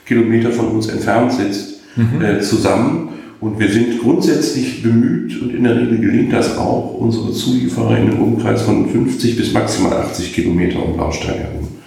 Kilometer 0.07 0.53
von 0.53 0.69
uns 0.69 0.89
entfernt 0.89 1.33
sitzt, 1.33 1.81
mhm. 1.97 2.23
äh, 2.23 2.41
zusammen. 2.41 3.11
Und 3.41 3.61
wir 3.61 3.71
sind 3.71 4.01
grundsätzlich 4.01 4.83
bemüht 4.83 5.41
und 5.41 5.55
in 5.55 5.63
der 5.63 5.77
Regel 5.77 5.99
gelingt 5.99 6.33
das 6.33 6.59
auch, 6.59 6.95
unsere 6.99 7.33
Zulieferer 7.33 7.97
in 7.97 8.11
einem 8.11 8.21
Umkreis 8.21 8.63
von 8.63 8.91
50 8.91 9.37
bis 9.37 9.53
maximal 9.53 9.93
80 9.93 10.35
Kilometer 10.35 10.85
um 10.85 10.97
Baustein 10.97 11.37
herum 11.37 11.78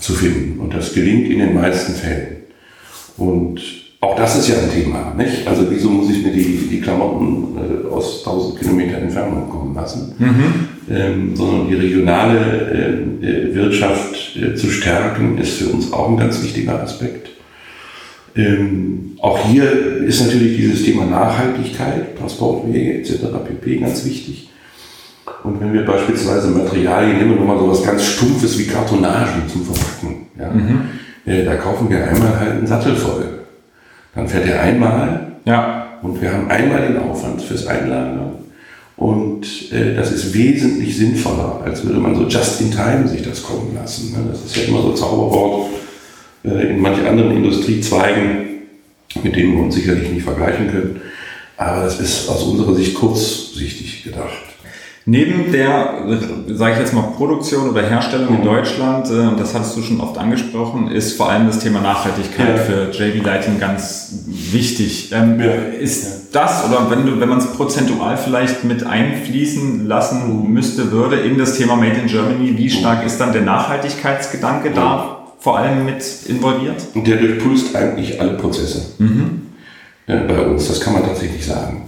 zu 0.00 0.12
finden. 0.12 0.60
Und 0.60 0.74
das 0.74 0.92
gelingt 0.94 1.28
in 1.28 1.38
den 1.38 1.54
meisten 1.54 1.94
Fällen. 1.94 2.36
Und 3.16 3.60
auch 4.00 4.14
das 4.16 4.38
ist 4.38 4.48
ja 4.48 4.56
ein 4.56 4.70
Thema, 4.70 5.14
nicht? 5.16 5.46
Also 5.46 5.66
wieso 5.70 5.88
muss 5.88 6.10
ich 6.10 6.22
mir 6.22 6.32
die, 6.32 6.68
die 6.70 6.80
Klamotten 6.80 7.56
äh, 7.56 7.88
aus 7.88 8.18
1000 8.18 8.60
Kilometer 8.60 8.98
Entfernung 8.98 9.48
kommen 9.48 9.74
lassen? 9.74 10.14
Mhm. 10.18 10.94
Ähm, 10.94 11.34
sondern 11.34 11.68
die 11.68 11.74
regionale 11.74 12.38
äh, 13.22 13.26
äh, 13.26 13.54
Wirtschaft 13.54 14.36
äh, 14.36 14.54
zu 14.54 14.68
stärken, 14.68 15.38
ist 15.38 15.54
für 15.54 15.68
uns 15.70 15.92
auch 15.92 16.10
ein 16.10 16.16
ganz 16.16 16.42
wichtiger 16.42 16.80
Aspekt. 16.80 17.30
Ähm, 18.36 19.16
auch 19.20 19.38
hier 19.48 19.72
ist 20.06 20.24
natürlich 20.24 20.56
dieses 20.56 20.84
Thema 20.84 21.06
Nachhaltigkeit, 21.06 22.16
Transportwege 22.18 22.98
etc. 22.98 23.24
pp. 23.44 23.78
ganz 23.78 24.04
wichtig. 24.04 24.50
Und 25.44 25.60
wenn 25.60 25.72
wir 25.72 25.84
beispielsweise 25.84 26.48
Materialien 26.48 27.18
nehmen, 27.18 27.36
nur 27.36 27.46
mal 27.46 27.58
so 27.58 27.70
was 27.70 27.82
ganz 27.82 28.04
Stumpfes 28.04 28.58
wie 28.58 28.66
Kartonagen 28.66 29.48
zum 29.48 29.64
Verpacken, 29.64 30.26
ja, 30.38 30.50
mhm. 30.50 30.88
äh, 31.24 31.44
da 31.44 31.56
kaufen 31.56 31.88
wir 31.88 32.04
einmal 32.04 32.38
halt 32.38 32.52
einen 32.52 32.66
Sattel 32.66 32.96
voll. 32.96 33.24
Dann 34.14 34.26
fährt 34.26 34.46
er 34.46 34.62
einmal 34.62 35.32
ja. 35.44 35.86
und 36.02 36.20
wir 36.20 36.32
haben 36.32 36.50
einmal 36.50 36.88
den 36.88 36.98
Aufwand 36.98 37.40
fürs 37.42 37.66
Einlagern. 37.66 38.32
Und 38.96 39.72
äh, 39.72 39.94
das 39.94 40.10
ist 40.10 40.32
wesentlich 40.32 40.96
sinnvoller, 40.96 41.60
als 41.64 41.84
würde 41.84 42.00
man 42.00 42.14
so 42.16 42.26
just 42.26 42.60
in 42.62 42.70
time 42.70 43.06
sich 43.06 43.22
das 43.22 43.42
kommen 43.42 43.74
lassen. 43.74 44.12
Ne? 44.12 44.30
Das 44.30 44.42
ist 44.42 44.56
ja 44.56 44.64
immer 44.64 44.80
so 44.80 44.94
Zauberwort 44.94 45.68
äh, 46.44 46.70
in 46.70 46.80
manchen 46.80 47.06
anderen 47.06 47.36
Industriezweigen, 47.36 48.62
mit 49.22 49.36
denen 49.36 49.54
wir 49.54 49.64
uns 49.64 49.74
sicherlich 49.74 50.10
nicht 50.10 50.24
vergleichen 50.24 50.70
können. 50.70 51.00
Aber 51.58 51.82
das 51.82 52.00
ist 52.00 52.28
aus 52.28 52.42
unserer 52.44 52.74
Sicht 52.74 52.94
kurzsichtig 52.94 54.04
gedacht. 54.04 54.55
Neben 55.08 55.52
der, 55.52 56.02
sage 56.48 56.72
ich 56.72 56.78
jetzt 56.80 56.92
mal, 56.92 57.02
Produktion 57.16 57.70
oder 57.70 57.80
Herstellung 57.82 58.28
in 58.28 58.40
mhm. 58.40 58.44
Deutschland, 58.44 59.08
äh, 59.08 59.38
das 59.38 59.54
hattest 59.54 59.76
du 59.76 59.82
schon 59.82 60.00
oft 60.00 60.18
angesprochen, 60.18 60.90
ist 60.90 61.16
vor 61.16 61.30
allem 61.30 61.46
das 61.46 61.60
Thema 61.60 61.80
Nachhaltigkeit 61.80 62.56
ja. 62.56 62.56
für 62.56 62.90
JB 62.90 63.24
Lighting 63.24 63.60
ganz 63.60 64.24
wichtig. 64.26 65.12
Ähm, 65.12 65.38
ja. 65.38 65.52
Ist 65.78 66.34
das, 66.34 66.64
oder 66.68 66.90
wenn, 66.90 67.06
du, 67.06 67.20
wenn 67.20 67.28
man 67.28 67.38
es 67.38 67.46
prozentual 67.46 68.16
vielleicht 68.16 68.64
mit 68.64 68.84
einfließen 68.84 69.86
lassen 69.86 70.42
mhm. 70.42 70.52
müsste, 70.52 70.90
würde 70.90 71.20
in 71.20 71.38
das 71.38 71.56
Thema 71.56 71.76
Made 71.76 72.00
in 72.02 72.08
Germany, 72.08 72.58
wie 72.58 72.68
stark 72.68 73.02
mhm. 73.02 73.06
ist 73.06 73.20
dann 73.20 73.32
der 73.32 73.42
Nachhaltigkeitsgedanke 73.42 74.72
da 74.74 75.18
vor 75.38 75.56
allem 75.56 75.84
mit 75.84 76.04
involviert? 76.26 76.84
Und 76.94 77.06
der 77.06 77.18
durchpulst 77.18 77.76
eigentlich 77.76 78.20
alle 78.20 78.32
Prozesse 78.32 78.86
mhm. 78.98 79.42
ja, 80.08 80.16
bei 80.26 80.40
uns, 80.40 80.66
das 80.66 80.80
kann 80.80 80.94
man 80.94 81.04
tatsächlich 81.04 81.46
sagen. 81.46 81.84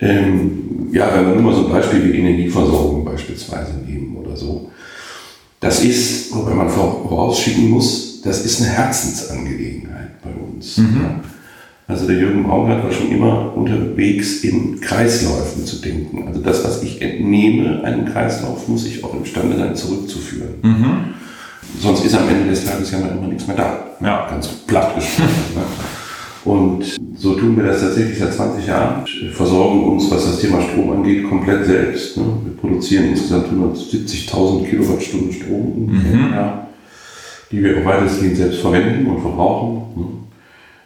Ähm, 0.00 0.88
ja, 0.92 1.10
wenn 1.14 1.26
wir 1.26 1.34
nur 1.34 1.52
mal 1.52 1.54
so 1.54 1.66
ein 1.66 1.72
Beispiel 1.72 2.04
wie 2.04 2.18
Energieversorgung 2.18 3.04
beispielsweise 3.04 3.74
nehmen 3.86 4.16
oder 4.16 4.36
so. 4.36 4.70
Das 5.60 5.82
ist, 5.82 6.34
wenn 6.34 6.56
man 6.56 6.68
vorausschicken 6.68 7.70
muss, 7.70 8.20
das 8.22 8.44
ist 8.44 8.60
eine 8.60 8.70
Herzensangelegenheit 8.70 10.22
bei 10.22 10.30
uns. 10.30 10.78
Mhm. 10.78 11.00
Ja. 11.02 11.20
Also 11.88 12.06
der 12.06 12.16
Jürgen 12.18 12.42
Baumgart 12.42 12.82
war 12.82 12.90
schon 12.90 13.12
immer 13.12 13.56
unterwegs, 13.56 14.42
in 14.42 14.80
Kreisläufen 14.80 15.64
zu 15.64 15.76
denken. 15.76 16.26
Also 16.26 16.40
das, 16.40 16.64
was 16.64 16.82
ich 16.82 17.00
entnehme, 17.00 17.84
einem 17.84 18.06
Kreislauf, 18.06 18.66
muss 18.66 18.86
ich 18.86 19.04
auch 19.04 19.14
imstande 19.14 19.56
sein, 19.56 19.76
zurückzuführen. 19.76 20.54
Mhm. 20.62 21.14
Sonst 21.80 22.04
ist 22.04 22.16
am 22.16 22.28
Ende 22.28 22.50
des 22.50 22.64
Tages 22.64 22.90
ja 22.90 22.98
mal 22.98 23.10
immer 23.10 23.28
nichts 23.28 23.46
mehr 23.46 23.56
da. 23.56 23.84
Ja. 24.00 24.28
Ganz 24.28 24.48
platt 24.48 24.94
gesprochen. 24.96 25.30
ne? 25.54 25.62
Und 26.46 26.84
so 27.16 27.34
tun 27.34 27.56
wir 27.56 27.64
das 27.64 27.80
tatsächlich 27.80 28.20
seit 28.20 28.32
20 28.32 28.68
Jahren. 28.68 29.04
Wir 29.20 29.32
versorgen 29.32 29.82
uns, 29.82 30.08
was 30.12 30.26
das 30.26 30.38
Thema 30.38 30.62
Strom 30.62 30.92
angeht, 30.92 31.28
komplett 31.28 31.66
selbst. 31.66 32.16
Ne? 32.16 32.24
Wir 32.44 32.56
produzieren 32.56 33.06
insgesamt 33.06 33.48
170.000 33.48 34.64
Kilowattstunden 34.64 35.32
Strom 35.32 35.90
mhm. 35.90 36.32
Jahr, 36.32 36.68
die 37.50 37.64
wir 37.64 37.78
auch 37.78 37.84
weitestgehend 37.84 38.36
selbst 38.36 38.60
verwenden 38.60 39.06
und 39.06 39.20
verbrauchen. 39.20 39.82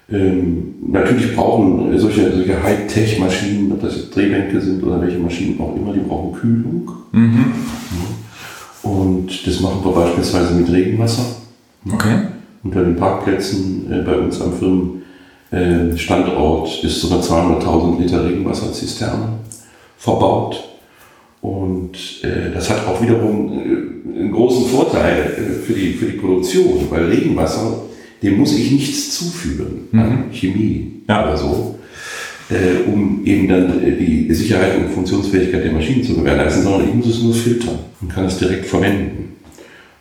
Ne? 0.08 0.18
Ähm, 0.18 0.74
natürlich 0.88 1.36
brauchen 1.36 1.96
solche, 1.98 2.32
solche 2.32 2.62
Hightech-Maschinen, 2.62 3.70
ob 3.72 3.82
das 3.82 3.96
jetzt 3.96 4.16
Drehbänke 4.16 4.62
sind 4.62 4.82
oder 4.82 4.98
welche 5.02 5.18
Maschinen 5.18 5.60
auch 5.60 5.76
immer, 5.76 5.92
die 5.92 6.00
brauchen 6.00 6.40
Kühlung. 6.40 6.90
Mhm. 7.12 7.34
Ne? 7.34 8.90
Und 8.90 9.46
das 9.46 9.60
machen 9.60 9.84
wir 9.84 9.92
beispielsweise 9.92 10.54
mit 10.54 10.72
Regenwasser. 10.72 11.36
Okay. 11.92 12.16
Unter 12.64 12.82
den 12.82 12.96
Parkplätzen 12.96 13.92
äh, 13.92 14.02
bei 14.02 14.16
uns 14.16 14.40
am 14.40 14.54
Firmen 14.54 14.99
äh, 15.50 15.96
Standort 15.96 16.82
ist 16.84 17.00
sogar 17.00 17.20
200.000 17.20 18.00
Liter 18.00 18.24
Regenwasserzisterne 18.24 19.38
verbaut. 19.98 20.64
Und 21.40 21.92
äh, 22.22 22.52
das 22.52 22.68
hat 22.70 22.86
auch 22.86 23.00
wiederum 23.02 23.52
äh, 23.52 24.18
einen 24.20 24.32
großen 24.32 24.66
Vorteil 24.66 25.22
äh, 25.22 25.52
für, 25.64 25.72
die, 25.72 25.94
für 25.94 26.06
die 26.06 26.18
Produktion, 26.18 26.86
weil 26.90 27.06
Regenwasser, 27.06 27.82
dem 28.22 28.38
muss 28.38 28.56
ich 28.56 28.70
nichts 28.70 29.18
zuführen 29.18 29.88
mhm. 29.90 30.00
an 30.00 30.24
Chemie 30.32 31.02
ja. 31.08 31.24
oder 31.24 31.36
so, 31.36 31.78
äh, 32.50 32.88
um 32.88 33.24
eben 33.24 33.48
dann 33.48 33.80
die 33.80 34.32
Sicherheit 34.34 34.76
und 34.76 34.92
Funktionsfähigkeit 34.92 35.64
der 35.64 35.72
Maschinen 35.72 36.04
zu 36.04 36.14
gewährleisten, 36.14 36.62
sondern 36.62 36.88
ich 36.88 36.94
muss 36.94 37.06
es 37.06 37.22
nur 37.22 37.34
filtern 37.34 37.78
und 38.00 38.12
kann 38.12 38.26
es 38.26 38.38
direkt 38.38 38.66
verwenden. 38.66 39.36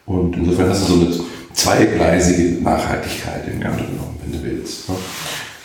Und 0.06 0.36
insofern 0.36 0.70
hast 0.70 0.90
du 0.90 0.94
so 0.94 1.06
eine 1.06 1.16
zweigleisige 1.54 2.62
Nachhaltigkeit 2.62 3.44
im 3.48 3.62
Grunde 3.62 3.84
genommen, 3.84 4.18
wenn 4.24 4.32
du 4.34 4.44
willst. 4.44 4.90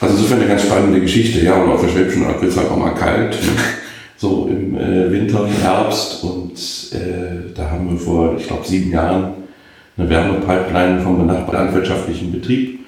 Ne? 0.04 0.10
Also 0.10 0.16
insofern 0.16 0.40
eine 0.40 0.48
ganz 0.48 0.62
spannende 0.62 1.00
Geschichte, 1.00 1.44
ja, 1.44 1.54
und 1.54 1.70
auf 1.70 1.80
der 1.80 1.88
Schwäbischen 1.88 2.24
Alb 2.24 2.40
wird 2.40 2.52
es 2.52 2.58
halt 2.58 2.70
auch 2.70 2.76
mal 2.76 2.94
kalt, 2.94 3.36
so 4.16 4.48
im 4.50 4.76
äh, 4.76 5.10
Winter, 5.10 5.46
Herbst 5.46 6.22
und 6.24 6.52
äh, 6.92 7.52
da 7.54 7.70
haben 7.70 7.90
wir 7.90 7.98
vor, 7.98 8.36
ich 8.38 8.46
glaube, 8.46 8.66
sieben 8.66 8.90
Jahren 8.90 9.34
eine 9.96 10.08
Wärmepipeline 10.08 11.00
vom 11.00 11.18
benachbarten 11.18 11.66
landwirtschaftlichen 11.66 12.32
Betrieb 12.32 12.80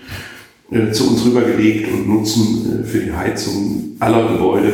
äh, 0.71 0.91
zu 0.91 1.11
uns 1.11 1.25
rübergelegt 1.25 1.93
und 1.93 2.09
nutzen 2.09 2.83
äh, 2.83 2.87
für 2.87 2.99
die 2.99 3.13
Heizung 3.13 3.97
aller 4.01 4.29
Gebäude, 4.29 4.73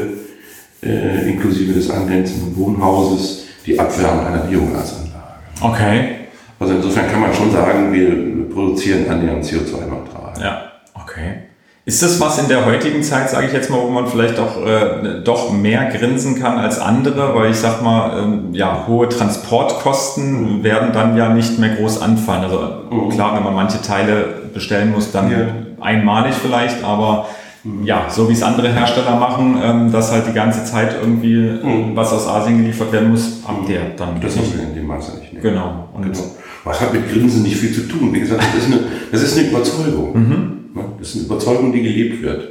äh, 0.83 1.31
inklusive 1.31 1.73
des 1.73 1.91
angrenzenden 1.91 2.57
Wohnhauses, 2.57 3.45
die 3.67 3.79
Abwärme 3.79 4.27
einer 4.27 4.43
Biogasanlage. 4.45 5.13
Okay. 5.61 6.17
Also 6.59 6.75
insofern 6.75 7.11
kann 7.11 7.21
man 7.21 7.35
schon 7.35 7.51
sagen, 7.51 7.93
wir 7.93 8.49
produzieren 8.49 9.09
annähernd 9.11 9.45
CO2-neutral. 9.45 10.33
Ja, 10.41 10.73
okay. 10.95 11.42
Ist 11.85 12.01
das 12.01 12.21
was 12.21 12.39
in 12.39 12.47
der 12.47 12.65
heutigen 12.65 13.03
Zeit, 13.03 13.29
sage 13.29 13.49
ich 13.49 13.53
jetzt 13.53 13.69
mal, 13.69 13.81
wo 13.83 13.89
man 13.89 14.07
vielleicht 14.07 14.39
auch 14.39 14.65
äh, 14.65 15.21
doch 15.25 15.53
mehr 15.53 15.87
grinsen 15.87 16.41
kann 16.41 16.57
als 16.57 16.79
andere, 16.79 17.35
weil 17.35 17.51
ich 17.51 17.57
sag 17.57 17.83
mal, 17.83 18.23
ähm, 18.23 18.49
ja, 18.53 18.85
hohe 18.87 19.09
Transportkosten 19.09 20.59
mhm. 20.59 20.63
werden 20.63 20.93
dann 20.93 21.17
ja 21.17 21.31
nicht 21.31 21.59
mehr 21.59 21.71
groß 21.71 22.01
anfallen. 22.01 22.45
Also 22.45 22.61
mhm. 22.89 23.09
klar, 23.09 23.35
wenn 23.35 23.43
man 23.43 23.55
manche 23.55 23.83
Teile 23.83 24.27
bestellen 24.55 24.93
muss, 24.93 25.11
dann 25.11 25.29
ja. 25.29 25.39
einmalig 25.81 26.35
vielleicht, 26.35 26.85
aber 26.85 27.27
mhm. 27.65 27.83
ja, 27.83 28.07
so 28.09 28.29
wie 28.29 28.35
es 28.35 28.45
andere 28.45 28.73
Hersteller 28.73 29.17
machen, 29.17 29.61
ähm, 29.61 29.91
dass 29.91 30.13
halt 30.13 30.29
die 30.29 30.35
ganze 30.35 30.65
Zeit 30.65 30.95
irgendwie 31.01 31.35
mhm. 31.35 31.97
was 31.97 32.13
aus 32.13 32.29
Asien 32.29 32.59
geliefert 32.59 32.93
werden 32.93 33.11
muss, 33.11 33.41
habt 33.45 33.69
ihr 33.69 33.81
dann. 33.97 34.21
Das 34.21 34.37
wir 34.37 34.63
in 34.63 34.73
dem 34.73 34.87
Maße 34.87 35.19
nicht. 35.19 35.33
Ne? 35.33 35.41
Genau. 35.41 35.89
Und 35.95 36.03
genau. 36.03 36.19
Was 36.63 36.81
hat 36.81 36.93
mit 36.93 37.13
Grinsen 37.13 37.43
nicht 37.43 37.57
viel 37.57 37.75
zu 37.75 37.89
tun? 37.89 38.15
Wie 38.15 38.21
gesagt, 38.21 38.41
das 38.41 38.63
ist 38.63 38.73
eine, 38.73 38.81
das 39.11 39.21
ist 39.21 39.37
eine 39.37 39.49
Überzeugung. 39.49 40.62
Ne? 40.75 40.85
Das 40.99 41.09
ist 41.09 41.17
eine 41.17 41.25
Überzeugung, 41.25 41.73
die 41.73 41.83
gelebt 41.83 42.23
wird. 42.23 42.49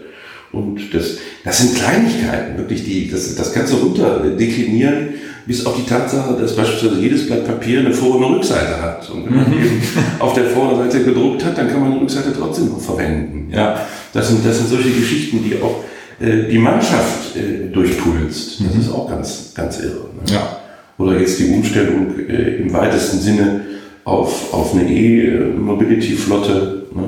Und 0.52 0.94
das, 0.94 1.18
das 1.46 1.60
sind 1.60 1.76
Kleinigkeiten, 1.76 2.58
wirklich, 2.58 2.84
die, 2.84 3.10
das, 3.10 3.36
das 3.36 3.54
kannst 3.54 3.72
du 3.72 3.78
runter 3.78 4.20
deklinieren, 4.38 5.10
bis 5.46 5.66
auf 5.66 5.76
die 5.76 5.86
Tatsache, 5.86 6.36
dass 6.40 6.56
beispielsweise 6.56 7.02
jedes 7.02 7.26
Blatt 7.28 7.46
Papier 7.46 7.80
eine 7.80 7.92
Vor- 7.92 8.18
und 8.18 8.26
eine 8.26 8.36
Rückseite 8.36 8.82
hat. 8.82 9.10
Und 9.10 9.26
wenn 9.26 9.36
man 9.36 9.50
mhm. 9.50 9.58
eben 9.58 9.82
auf 10.20 10.34
der 10.34 10.46
Vorderseite 10.46 11.04
gedruckt 11.04 11.44
hat, 11.46 11.58
dann 11.58 11.70
kann 11.70 11.82
man 11.82 11.94
die 11.94 12.00
Rückseite 12.00 12.34
trotzdem 12.38 12.70
noch 12.70 12.82
verwenden. 12.82 13.50
Ja. 13.52 13.86
Das 14.14 14.28
sind, 14.28 14.46
das 14.46 14.58
sind 14.58 14.70
solche 14.70 14.92
Geschichten, 14.92 15.44
die 15.44 15.56
auch 15.62 15.84
äh, 16.20 16.50
die 16.50 16.60
Mannschaft 16.60 17.36
äh, 17.36 17.72
durchpulst. 17.72 18.62
Das 18.62 18.76
mhm. 18.76 18.82
ist 18.82 18.92
auch 18.92 19.10
ganz, 19.10 19.54
ganz 19.56 19.80
irre. 19.80 20.10
Ne? 20.26 20.34
Ja. 20.34 20.58
Oder 20.98 21.20
jetzt 21.20 21.40
die 21.40 21.48
Umstellung 21.48 22.14
äh, 22.20 22.58
im 22.58 22.72
weitesten 22.74 23.20
Sinne 23.20 23.62
auf, 24.04 24.54
auf 24.54 24.74
eine 24.74 24.88
E-Mobility-Flotte. 24.90 26.88
Ne? 26.94 27.04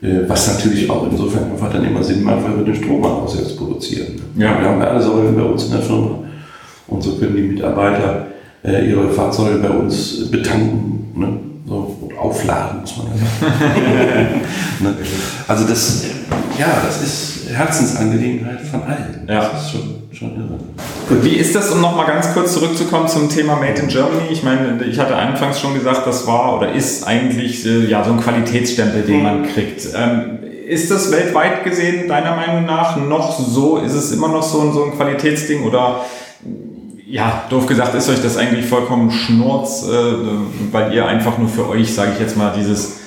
Äh, 0.00 0.28
was 0.28 0.54
natürlich 0.54 0.88
auch 0.88 1.10
insofern 1.10 1.50
einfach 1.50 1.72
dann 1.72 1.84
immer 1.84 2.02
Sinn 2.04 2.22
macht, 2.22 2.44
weil 2.44 2.58
wir 2.58 2.64
den 2.64 2.74
Strom 2.74 3.04
auch 3.04 3.28
selbst 3.28 3.56
produzieren. 3.56 4.20
Ja. 4.36 4.60
Wir 4.60 4.68
haben 4.68 4.80
alle 4.80 5.02
Säulen 5.02 5.34
bei 5.34 5.42
uns 5.42 5.64
in 5.64 5.72
der 5.72 5.82
Firma 5.82 6.20
und 6.86 7.02
so 7.02 7.16
können 7.16 7.34
die 7.34 7.42
Mitarbeiter 7.42 8.26
äh, 8.62 8.88
ihre 8.88 9.10
Fahrzeuge 9.10 9.58
bei 9.58 9.70
uns 9.70 10.30
betanken. 10.30 11.12
Ne? 11.16 11.40
So, 11.66 11.96
aufladen, 12.18 12.80
muss 12.80 12.96
man 12.96 13.06
ja 13.08 13.12
sagen. 13.14 14.40
Ne? 14.80 14.94
also 15.48 15.66
das, 15.66 16.04
ja, 16.56 16.80
das 16.86 17.02
ist 17.02 17.37
Herzensangelegenheit 17.52 18.60
von 18.60 18.82
allen. 18.82 19.26
Ja. 19.28 19.50
Das 19.50 19.64
ist 19.64 19.72
schon, 19.72 20.02
schon 20.12 20.36
irre. 20.36 20.58
Gut, 21.08 21.24
wie 21.24 21.36
ist 21.36 21.54
das, 21.54 21.70
um 21.70 21.80
nochmal 21.80 22.06
ganz 22.06 22.32
kurz 22.34 22.54
zurückzukommen 22.54 23.08
zum 23.08 23.28
Thema 23.28 23.56
Made 23.56 23.80
in 23.80 23.88
Germany? 23.88 24.28
Ich 24.30 24.42
meine, 24.42 24.82
ich 24.84 24.98
hatte 24.98 25.16
anfangs 25.16 25.60
schon 25.60 25.74
gesagt, 25.74 26.06
das 26.06 26.26
war 26.26 26.56
oder 26.56 26.72
ist 26.72 27.06
eigentlich 27.06 27.64
äh, 27.66 27.86
ja, 27.86 28.04
so 28.04 28.12
ein 28.12 28.20
Qualitätsstempel, 28.20 29.02
den 29.02 29.22
man 29.22 29.42
kriegt. 29.44 29.88
Ähm, 29.96 30.38
ist 30.66 30.90
das 30.90 31.10
weltweit 31.10 31.64
gesehen 31.64 32.08
deiner 32.08 32.36
Meinung 32.36 32.66
nach 32.66 32.96
noch 32.96 33.38
so? 33.38 33.78
Ist 33.78 33.94
es 33.94 34.12
immer 34.12 34.28
noch 34.28 34.42
so 34.42 34.60
ein, 34.60 34.72
so 34.72 34.84
ein 34.84 34.92
Qualitätsding 34.92 35.64
oder 35.64 36.04
ja, 37.06 37.44
doof 37.48 37.66
gesagt, 37.66 37.94
ist 37.94 38.10
euch 38.10 38.20
das 38.20 38.36
eigentlich 38.36 38.66
vollkommen 38.66 39.10
Schnurz, 39.10 39.84
äh, 39.88 40.12
weil 40.72 40.92
ihr 40.92 41.06
einfach 41.06 41.38
nur 41.38 41.48
für 41.48 41.66
euch, 41.68 41.94
sage 41.94 42.12
ich 42.14 42.20
jetzt 42.20 42.36
mal, 42.36 42.52
dieses 42.54 42.98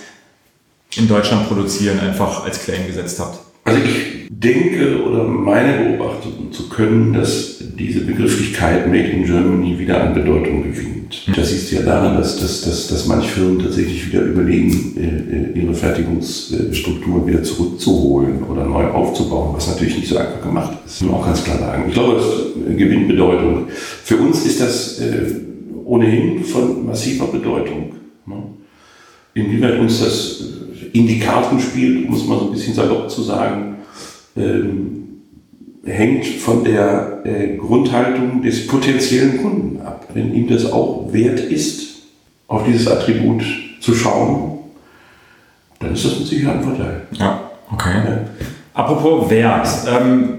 in 0.96 1.08
Deutschland 1.08 1.48
produzieren 1.48 2.00
einfach 2.00 2.44
als 2.44 2.64
Claim 2.64 2.88
gesetzt 2.88 3.20
habt? 3.20 3.51
Also 3.64 3.80
ich 3.84 4.28
denke 4.30 5.04
oder 5.04 5.24
meine 5.24 5.84
beobachten 5.84 6.52
zu 6.52 6.70
können, 6.70 7.14
dass 7.14 7.60
diese 7.78 8.02
Begrifflichkeit 8.02 8.88
Made 8.88 9.10
in 9.10 9.26
Germany 9.26 9.78
wieder 9.78 10.02
an 10.02 10.14
Bedeutung 10.14 10.64
gewinnt. 10.64 11.28
Das 11.36 11.50
siehst 11.50 11.72
du 11.72 11.76
ja 11.76 11.82
daran, 11.84 12.18
dass, 12.18 12.40
dass, 12.40 12.62
dass, 12.62 12.88
dass 12.88 13.08
manche 13.08 13.30
Firmen 13.30 13.60
tatsächlich 13.60 14.08
wieder 14.08 14.22
überlegen, 14.24 14.96
äh, 14.98 15.60
ihre 15.60 15.74
Fertigungsstruktur 15.74 17.28
wieder 17.28 17.44
zurückzuholen 17.44 18.44
oder 18.44 18.66
neu 18.66 18.86
aufzubauen, 18.86 19.54
was 19.56 19.68
natürlich 19.68 19.98
nicht 19.98 20.08
so 20.08 20.18
einfach 20.18 20.42
gemacht 20.42 20.74
ist. 20.86 20.96
Das 20.96 21.02
muss 21.02 21.12
man 21.12 21.22
auch 21.22 21.26
ganz 21.26 21.44
klar 21.44 21.60
sagen. 21.60 21.84
Ich 21.88 21.94
glaube, 21.94 22.20
es 22.20 22.78
gewinnt 22.78 23.08
Bedeutung. 23.08 23.68
Für 24.04 24.18
uns 24.18 24.46
ist 24.46 24.62
das 24.62 25.00
äh, 25.00 25.36
ohnehin 25.86 26.44
von 26.44 26.86
massiver 26.86 27.28
Bedeutung. 27.28 27.94
Ne? 28.26 28.36
Inwieweit 29.34 29.80
uns 29.80 30.00
das 30.00 30.44
in 30.94 31.08
die 31.08 31.20
Karten 31.20 31.60
spielt, 31.60 32.08
um 32.08 32.16
es 32.16 32.26
mal 32.26 32.40
so 32.40 32.46
ein 32.46 32.52
bisschen 32.52 32.74
salopp 32.74 33.10
zu 33.10 33.22
sagen, 33.24 33.78
ähm, 34.36 35.02
hängt 35.84 36.26
von 36.26 36.64
der 36.64 37.22
äh, 37.24 37.58
Grundhaltung 37.58 38.42
des 38.42 38.68
potenziellen 38.68 39.42
Kunden 39.42 39.82
ab. 39.82 40.08
Wenn 40.14 40.34
ihm 40.34 40.48
das 40.48 40.72
auch 40.72 41.12
wert 41.12 41.40
ist, 41.40 42.04
auf 42.48 42.66
dieses 42.66 42.88
Attribut 42.88 43.44
zu 43.80 43.94
schauen, 43.96 44.60
dann 45.80 45.94
ist 45.94 46.06
das 46.06 46.20
mit 46.20 46.28
Sicherheit 46.28 46.58
ein 46.58 46.64
Vorteil. 46.64 47.02
Ja, 47.14 47.52
okay. 47.72 47.94
Ja. 48.06 48.26
Apropos 48.74 49.30
Wert. 49.30 49.68
Ähm, 49.88 50.38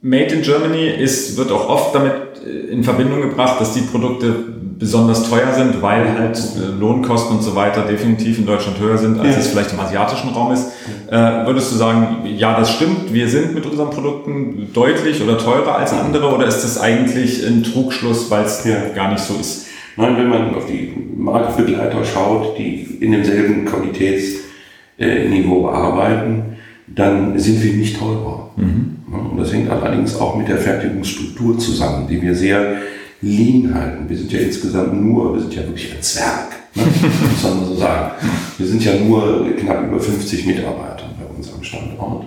Made 0.00 0.34
in 0.34 0.42
Germany 0.42 0.86
ist, 0.86 1.36
wird 1.38 1.50
auch 1.50 1.68
oft 1.68 1.94
damit 1.94 2.12
äh, 2.46 2.70
in 2.70 2.84
Verbindung 2.84 3.22
gebracht, 3.22 3.60
dass 3.60 3.72
die 3.72 3.80
Produkte 3.80 4.53
besonders 4.78 5.28
teuer 5.28 5.52
sind, 5.52 5.82
weil 5.82 6.18
halt 6.18 6.36
äh, 6.36 6.78
Lohnkosten 6.78 7.36
und 7.36 7.42
so 7.42 7.54
weiter 7.54 7.82
definitiv 7.82 8.38
in 8.38 8.46
Deutschland 8.46 8.78
höher 8.80 8.98
sind, 8.98 9.18
als 9.18 9.34
ja. 9.34 9.40
es 9.40 9.48
vielleicht 9.48 9.72
im 9.72 9.80
asiatischen 9.80 10.30
Raum 10.30 10.52
ist. 10.52 10.68
Äh, 11.10 11.46
würdest 11.46 11.72
du 11.72 11.76
sagen, 11.76 12.18
ja, 12.36 12.58
das 12.58 12.72
stimmt, 12.72 13.12
wir 13.12 13.28
sind 13.28 13.54
mit 13.54 13.66
unseren 13.66 13.90
Produkten 13.90 14.68
deutlich 14.72 15.22
oder 15.22 15.38
teurer 15.38 15.76
als 15.76 15.92
andere 15.92 16.34
oder 16.34 16.46
ist 16.46 16.62
das 16.62 16.80
eigentlich 16.80 17.46
ein 17.46 17.62
Trugschluss, 17.62 18.30
weil 18.30 18.44
es 18.44 18.64
ja. 18.64 18.76
gar 18.94 19.10
nicht 19.10 19.22
so 19.22 19.34
ist? 19.34 19.66
Nein, 19.96 20.16
wenn 20.16 20.28
man 20.28 20.54
auf 20.54 20.66
die 20.66 20.92
Marktbegleiter 21.16 22.04
schaut, 22.04 22.58
die 22.58 22.98
in 23.00 23.12
demselben 23.12 23.64
Qualitätsniveau 23.64 25.68
arbeiten, 25.68 26.56
dann 26.86 27.38
sind 27.38 27.62
wir 27.62 27.74
nicht 27.74 27.98
teurer. 27.98 28.50
Mhm. 28.56 28.96
Und 29.30 29.38
das 29.38 29.52
hängt 29.52 29.70
allerdings 29.70 30.20
auch 30.20 30.36
mit 30.36 30.48
der 30.48 30.58
Fertigungsstruktur 30.58 31.58
zusammen, 31.58 32.08
die 32.08 32.20
wir 32.20 32.34
sehr 32.34 32.76
lean 33.24 33.74
halten. 33.74 34.08
Wir 34.08 34.16
sind 34.16 34.32
ja 34.32 34.40
insgesamt 34.40 35.00
nur, 35.00 35.34
wir 35.34 35.40
sind 35.40 35.54
ja 35.54 35.62
wirklich 35.62 35.92
ein 35.92 36.02
Zwerg, 36.02 36.50
ne? 36.74 36.82
muss 37.30 37.42
man 37.42 37.66
so 37.66 37.76
sagen. 37.76 38.12
Wir 38.58 38.66
sind 38.66 38.84
ja 38.84 38.92
nur 38.96 39.46
knapp 39.58 39.86
über 39.88 39.98
50 39.98 40.46
Mitarbeiter 40.46 41.04
bei 41.18 41.36
uns 41.36 41.52
am 41.52 41.62
Standort. 41.62 42.26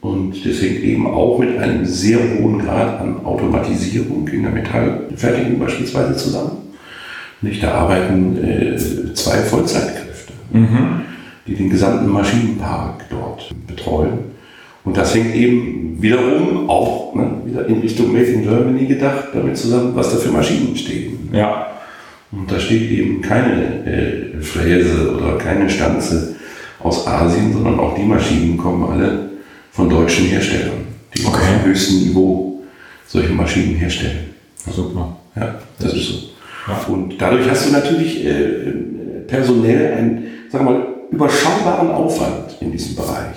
Und 0.00 0.46
das 0.46 0.62
hängt 0.62 0.80
eben 0.80 1.06
auch 1.06 1.38
mit 1.38 1.58
einem 1.58 1.84
sehr 1.84 2.18
hohen 2.18 2.60
Grad 2.60 3.00
an 3.00 3.24
Automatisierung 3.24 4.28
in 4.28 4.42
der 4.42 4.52
Metallfertigung 4.52 5.58
beispielsweise 5.58 6.16
zusammen. 6.16 6.68
Nicht, 7.40 7.62
da 7.62 7.72
arbeiten 7.72 8.36
äh, 8.44 8.76
zwei 9.14 9.38
Vollzeitkräfte, 9.38 10.32
mhm. 10.52 11.02
die 11.46 11.54
den 11.54 11.70
gesamten 11.70 12.08
Maschinenpark 12.08 13.04
dort 13.10 13.52
betreuen. 13.66 14.18
Und 14.88 14.96
das 14.96 15.14
hängt 15.14 15.34
eben 15.34 15.98
wiederum 16.00 16.70
auch 16.70 17.14
ne, 17.14 17.42
wieder 17.44 17.66
in 17.66 17.80
Richtung 17.80 18.10
Made 18.10 18.24
in 18.24 18.42
Germany 18.42 18.86
gedacht, 18.86 19.28
damit 19.34 19.54
zusammen, 19.54 19.94
was 19.94 20.12
da 20.12 20.16
für 20.16 20.30
Maschinen 20.30 20.74
stehen. 20.74 21.28
Ja. 21.30 21.66
Und 22.32 22.50
da 22.50 22.58
steht 22.58 22.90
eben 22.90 23.20
keine 23.20 23.84
äh, 23.84 24.40
Fräse 24.40 25.14
oder 25.14 25.36
keine 25.36 25.68
Stanze 25.68 26.36
aus 26.82 27.06
Asien, 27.06 27.52
sondern 27.52 27.78
auch 27.78 27.94
die 27.96 28.04
Maschinen 28.04 28.56
kommen 28.56 28.90
alle 28.90 29.28
von 29.72 29.90
deutschen 29.90 30.24
Herstellern, 30.24 30.86
die 31.14 31.26
okay. 31.26 31.36
auf 31.36 31.62
dem 31.62 31.68
höchsten 31.68 32.08
Niveau 32.08 32.62
solche 33.06 33.34
Maschinen 33.34 33.74
herstellen. 33.74 34.30
Super. 34.70 35.18
Ja, 35.36 35.56
das 35.78 35.92
ist 35.92 36.08
so. 36.08 36.14
Ja. 36.66 36.80
Und 36.88 37.20
dadurch 37.20 37.46
hast 37.50 37.68
du 37.68 37.72
natürlich 37.72 38.24
äh, 38.24 38.72
personell 39.26 39.92
einen, 39.92 40.24
sagen 40.50 40.64
wir 40.64 40.72
mal, 40.72 40.86
überschaubaren 41.10 41.90
Aufwand 41.90 42.56
in 42.62 42.72
diesem 42.72 42.96
Bereich. 42.96 43.36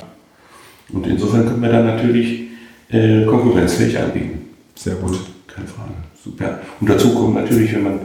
Und 0.94 1.08
insofern 1.08 1.46
können 1.46 1.62
wir 1.62 1.70
dann 1.70 1.86
natürlich 1.86 2.44
äh, 2.90 3.26
konkurrenzfähig 3.26 3.98
anbieten. 3.98 4.50
Sehr 4.76 4.96
gut. 4.96 5.20
Keine 5.48 5.68
Frage. 5.68 5.92
Super. 6.24 6.60
Und 6.80 6.90
dazu 6.90 7.14
kommt 7.14 7.36
natürlich, 7.36 7.74
wenn 7.74 7.84
man 7.84 8.00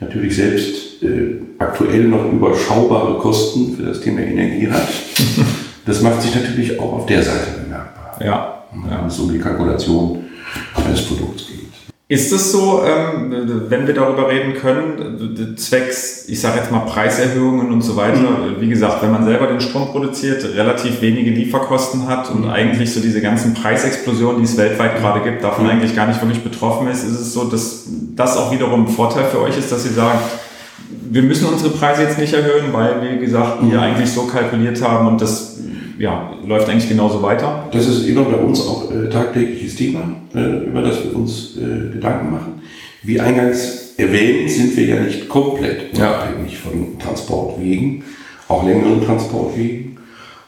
natürlich 0.00 0.36
selbst 0.36 1.02
äh, 1.02 1.40
aktuell 1.58 2.04
noch 2.04 2.32
überschaubare 2.32 3.18
Kosten 3.18 3.76
für 3.76 3.84
das 3.84 4.00
Thema 4.00 4.20
Energie 4.20 4.68
hat, 4.68 4.88
das 5.86 6.02
macht 6.02 6.22
sich 6.22 6.34
natürlich 6.34 6.78
auch 6.78 6.92
auf 6.92 7.06
der 7.06 7.22
Seite 7.22 7.60
bemerkbar. 7.62 8.18
Ja. 8.24 8.52
Wenn 8.72 9.06
es 9.06 9.18
um 9.18 9.32
die 9.32 9.38
Kalkulation 9.38 10.24
eines 10.74 11.06
Produkts 11.06 11.46
geht. 11.46 11.56
Ist 12.08 12.32
es 12.32 12.52
so, 12.52 12.84
ähm, 12.86 13.66
wenn 13.68 13.88
wir 13.88 13.94
darüber 13.94 14.28
reden 14.28 14.54
können, 14.54 15.56
zwecks, 15.56 16.28
ich 16.28 16.40
sage 16.40 16.58
jetzt 16.58 16.70
mal 16.70 16.80
Preiserhöhungen 16.80 17.72
und 17.72 17.82
so 17.82 17.96
weiter, 17.96 18.20
mhm. 18.20 18.60
wie 18.60 18.68
gesagt, 18.68 19.02
wenn 19.02 19.10
man 19.10 19.24
selber 19.24 19.48
den 19.48 19.60
Strom 19.60 19.88
produziert, 19.88 20.44
relativ 20.54 21.00
wenige 21.00 21.30
Lieferkosten 21.30 22.06
hat 22.06 22.30
und 22.30 22.44
mhm. 22.44 22.50
eigentlich 22.50 22.94
so 22.94 23.00
diese 23.00 23.20
ganzen 23.20 23.54
Preisexplosionen, 23.54 24.38
die 24.38 24.44
es 24.44 24.56
weltweit 24.56 25.00
gerade 25.00 25.20
gibt, 25.28 25.42
davon 25.42 25.64
mhm. 25.64 25.70
eigentlich 25.70 25.96
gar 25.96 26.06
nicht 26.06 26.22
wirklich 26.22 26.44
betroffen 26.44 26.86
ist, 26.86 27.02
ist 27.02 27.18
es 27.18 27.32
so, 27.32 27.42
dass 27.42 27.86
das 28.14 28.36
auch 28.36 28.52
wiederum 28.52 28.84
ein 28.84 28.88
Vorteil 28.88 29.24
für 29.24 29.40
euch 29.40 29.58
ist, 29.58 29.72
dass 29.72 29.82
Sie 29.82 29.92
sagen, 29.92 30.20
wir 31.10 31.22
müssen 31.22 31.48
unsere 31.48 31.70
Preise 31.70 32.02
jetzt 32.02 32.18
nicht 32.18 32.32
erhöhen, 32.32 32.72
weil, 32.72 33.02
wie 33.02 33.18
gesagt, 33.18 33.68
wir 33.68 33.80
eigentlich 33.82 34.12
so 34.12 34.28
kalkuliert 34.28 34.80
haben 34.80 35.08
und 35.08 35.20
das 35.20 35.55
ja, 35.98 36.34
läuft 36.46 36.68
eigentlich 36.68 36.88
genauso 36.88 37.22
weiter. 37.22 37.68
Das 37.72 37.86
ist 37.86 38.06
immer 38.06 38.24
bei 38.24 38.36
uns 38.36 38.60
auch 38.60 38.90
äh, 38.90 39.08
tagtägliches 39.08 39.76
Thema, 39.76 40.12
äh, 40.34 40.66
über 40.66 40.82
das 40.82 41.02
wir 41.04 41.16
uns 41.16 41.56
äh, 41.56 41.92
Gedanken 41.92 42.30
machen. 42.32 42.62
Wie 43.02 43.20
eingangs 43.20 43.94
erwähnt, 43.96 44.50
sind 44.50 44.76
wir 44.76 44.86
ja 44.86 45.00
nicht 45.00 45.28
komplett 45.28 45.96
ja. 45.96 46.08
unabhängig 46.08 46.58
von 46.58 46.98
Transportwegen, 46.98 48.04
auch 48.48 48.64
längeren 48.64 49.02
Transportwegen. 49.04 49.96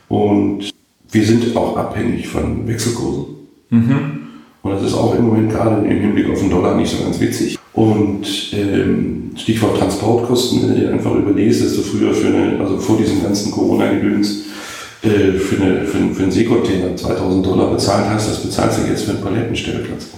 Und 0.08 0.70
wir 1.10 1.24
sind 1.24 1.56
auch 1.56 1.76
abhängig 1.76 2.28
von 2.28 2.66
Wechselkursen. 2.66 3.24
Mhm. 3.70 4.18
Und 4.62 4.72
das 4.72 4.82
ist 4.82 4.94
auch 4.94 5.14
im 5.14 5.26
Moment 5.26 5.50
gerade 5.50 5.86
im 5.86 6.00
Hinblick 6.00 6.28
auf 6.30 6.40
den 6.40 6.50
Dollar 6.50 6.76
nicht 6.76 6.90
so 6.90 7.02
ganz 7.02 7.20
witzig. 7.20 7.58
Und 7.72 8.26
ähm, 8.52 9.30
Stichwort 9.36 9.78
Transportkosten, 9.78 10.62
wenn 10.62 10.74
du 10.74 10.80
dir 10.80 10.92
einfach 10.92 11.14
überlegst, 11.14 11.64
dass 11.64 11.76
du 11.76 11.82
früher 11.82 12.12
für 12.12 12.26
eine, 12.26 12.58
also 12.60 12.76
vor 12.78 12.98
diesem 12.98 13.22
ganzen 13.22 13.52
Corona-Gedöns, 13.52 14.44
äh, 15.02 15.32
für, 15.38 15.62
eine, 15.62 15.84
für, 15.84 15.98
einen, 15.98 16.14
für 16.14 16.22
einen 16.24 16.32
Seekontainer 16.32 16.96
2000 16.96 17.46
Dollar 17.46 17.70
bezahlt 17.70 18.06
hast, 18.10 18.28
das 18.28 18.42
bezahlst 18.42 18.78
du 18.78 18.88
jetzt 18.88 19.04
für 19.04 19.12
einen 19.12 19.22
Palettenstellplatz. 19.22 20.08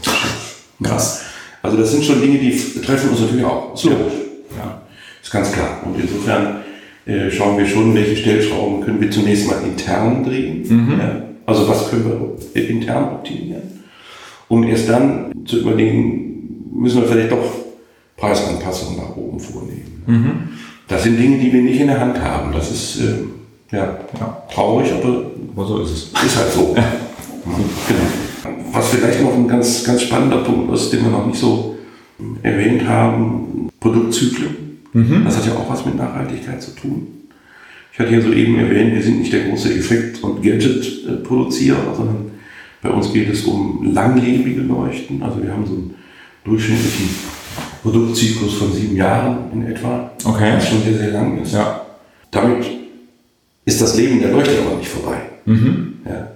Krass. 0.83 1.23
Also 1.63 1.77
das 1.77 1.93
sind 1.93 2.05
schon 2.05 2.23
Dinge, 2.23 2.39
die 2.39 2.51
treffen 2.81 3.11
uns 3.11 3.21
natürlich 3.21 3.45
auch. 3.45 3.77
So. 3.77 3.91
Ja. 3.91 4.81
Ist 5.23 5.31
ganz 5.31 5.53
klar. 5.53 5.83
Und 5.85 6.01
insofern 6.01 6.63
äh, 7.07 7.31
schauen 7.31 7.59
wir 7.59 7.67
schon, 7.67 7.95
welche 7.95 8.17
Stellschrauben 8.17 8.83
können 8.83 9.01
wir 9.01 9.11
zunächst 9.11 9.47
mal 9.47 9.63
intern 9.63 10.25
drehen. 10.25 10.65
Mhm. 10.67 10.99
Ja. 10.99 11.23
Also 11.47 11.69
was 11.69 11.91
können 11.91 12.39
wir 12.55 12.69
intern 12.69 13.05
optimieren, 13.05 13.63
um 14.49 14.63
erst 14.65 14.89
dann 14.89 15.33
zu 15.45 15.61
überlegen, 15.61 16.71
müssen 16.73 17.03
wir 17.03 17.09
vielleicht 17.09 17.33
doch 17.33 17.45
Preisanpassungen 18.17 18.97
nach 18.99 19.17
oben 19.17 19.41
vornehmen. 19.41 20.03
Mhm. 20.07 20.49
Das 20.89 21.03
sind 21.03 21.19
Dinge, 21.19 21.39
die 21.39 21.53
wir 21.53 21.63
nicht 21.63 21.81
in 21.81 21.89
der 21.89 22.01
Hand 22.01 22.21
haben. 22.21 22.53
Das 22.53 22.71
ist 22.71 23.01
äh, 23.01 23.15
ja, 23.73 23.99
ja. 24.19 24.43
traurig, 24.53 24.93
aber, 24.93 25.27
aber 25.55 25.67
so 25.67 25.83
ist 25.83 25.91
es. 25.91 26.25
Ist 26.25 26.37
halt 26.37 26.53
so. 26.53 26.75
Ja. 26.77 26.85
Genau. 27.45 28.55
Was 28.73 28.89
vielleicht 28.89 29.23
noch 29.23 29.35
ein 29.35 29.49
ganz, 29.49 29.85
ganz 29.85 30.03
spannender 30.03 30.39
Punkt 30.39 30.73
ist, 30.75 30.93
den 30.93 31.05
wir 31.05 31.11
noch 31.11 31.27
nicht 31.27 31.39
so 31.39 31.77
erwähnt 32.43 32.87
haben, 32.87 33.69
Produktzyklen. 33.81 34.81
Mhm. 34.93 35.25
Das 35.25 35.37
hat 35.37 35.47
ja 35.47 35.53
auch 35.55 35.69
was 35.69 35.85
mit 35.87 35.97
Nachhaltigkeit 35.97 36.63
zu 36.63 36.73
tun. 36.73 37.07
Ich 37.93 37.99
hatte 37.99 38.15
ja 38.15 38.21
soeben 38.21 38.59
erwähnt, 38.59 38.95
wir 38.95 39.03
sind 39.03 39.19
nicht 39.19 39.33
der 39.33 39.45
große 39.45 39.75
Effekt- 39.75 40.23
und 40.23 40.43
Gadget-Produzierer, 40.43 41.95
sondern 41.97 42.31
bei 42.83 42.91
uns 42.91 43.13
geht 43.13 43.31
es 43.31 43.45
um 43.45 43.93
langlebige 43.93 44.63
Leuchten. 44.63 45.23
Also 45.23 45.43
wir 45.43 45.53
haben 45.53 45.67
so 45.67 45.73
einen 45.73 45.95
durchschnittlichen 46.45 47.11
Produktzyklus 47.83 48.55
von 48.55 48.73
sieben 48.73 48.97
Jahren 48.97 49.51
in 49.53 49.67
etwa, 49.67 50.11
okay. 50.25 50.53
was 50.55 50.69
schon 50.69 50.83
sehr, 50.83 50.95
sehr 50.95 51.11
lang 51.13 51.43
ist. 51.43 51.53
Ja. 51.53 51.83
Damit 52.31 52.65
ist 53.65 53.81
das 53.81 53.97
Leben 53.97 54.21
der 54.21 54.33
Leuchte 54.33 54.59
aber 54.65 54.77
nicht 54.77 54.89
vorbei. 54.89 55.17
Mhm. 55.45 55.95
Ja. 56.05 56.29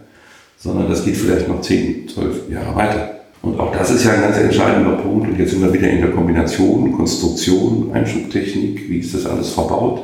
Sondern 0.59 0.89
das 0.89 1.05
geht 1.05 1.17
vielleicht 1.17 1.49
noch 1.49 1.61
10, 1.61 2.09
12 2.09 2.51
Jahre 2.51 2.75
weiter. 2.75 3.11
Und 3.43 3.61
auch 3.61 3.73
das 3.77 3.91
ist 3.91 4.05
ja 4.05 4.13
ein 4.13 4.23
ganz 4.23 4.39
entscheidender 4.39 4.93
Punkt. 4.97 5.29
Und 5.29 5.39
jetzt 5.39 5.51
sind 5.51 5.63
wir 5.63 5.73
wieder 5.73 5.89
in 5.89 6.01
der 6.01 6.11
Kombination, 6.11 6.93
Konstruktion, 6.93 7.91
Einschubtechnik, 7.93 8.89
wie 8.89 8.99
ist 8.99 9.15
das 9.15 9.27
alles 9.27 9.51
verbaut. 9.51 10.01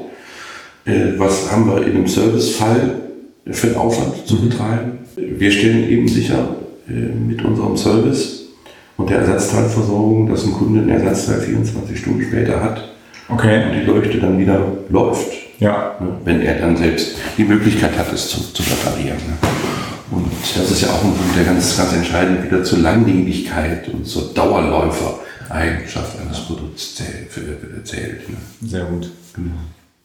Äh, 0.85 1.13
was 1.19 1.51
haben 1.51 1.67
wir 1.67 1.87
in 1.87 1.97
einem 1.97 2.07
Servicefall 2.07 3.01
für 3.47 3.69
einen 3.69 3.77
Aufwand 3.77 4.27
zu 4.27 4.41
betreiben? 4.41 4.99
Wir 5.17 5.51
stellen 5.51 5.89
eben 5.89 6.09
sicher 6.09 6.57
äh, 6.89 6.93
mit 6.93 7.43
unserem 7.45 7.77
Service 7.77 8.49
und 8.97 9.09
der 9.09 9.21
Ersatzteilversorgung, 9.21 10.29
dass 10.29 10.45
ein 10.45 10.53
Kunde 10.53 10.81
einen 10.81 10.91
Ersatzteil 10.91 11.41
24 11.41 11.99
Stunden 11.99 12.23
später 12.23 12.63
hat 12.63 12.91
und 13.29 13.37
Okay. 13.37 13.63
die 13.81 13.87
Leuchte 13.87 14.19
dann 14.19 14.39
wieder 14.39 14.61
läuft. 14.91 15.40
Ja. 15.61 15.95
Ne, 16.01 16.17
wenn 16.25 16.41
er 16.41 16.55
dann 16.55 16.77
selbst 16.77 17.17
die 17.37 17.45
Möglichkeit 17.45 17.97
hat, 17.97 18.13
es 18.13 18.29
zu, 18.29 18.53
zu 18.53 18.63
reparieren. 18.63 19.19
Ne? 19.19 19.37
Und 20.11 20.31
das 20.57 20.71
ist 20.71 20.83
ja 20.83 20.89
auch 20.89 21.05
ein 21.05 21.13
Punkt, 21.13 21.37
der 21.37 21.45
ganz, 21.45 21.77
ganz 21.77 21.93
entscheidend 21.93 22.45
wieder 22.45 22.65
zur 22.65 22.79
Langlebigkeit 22.79 23.89
und 23.89 24.07
zur 24.07 24.35
Dauerläufer-Eigenschaft 24.35 26.19
eines 26.21 26.41
Produkts 26.41 26.97
zählt. 26.97 28.29
ne? 28.29 28.37
Sehr 28.63 28.85
gut. 28.85 29.11
Genau. 29.35 29.53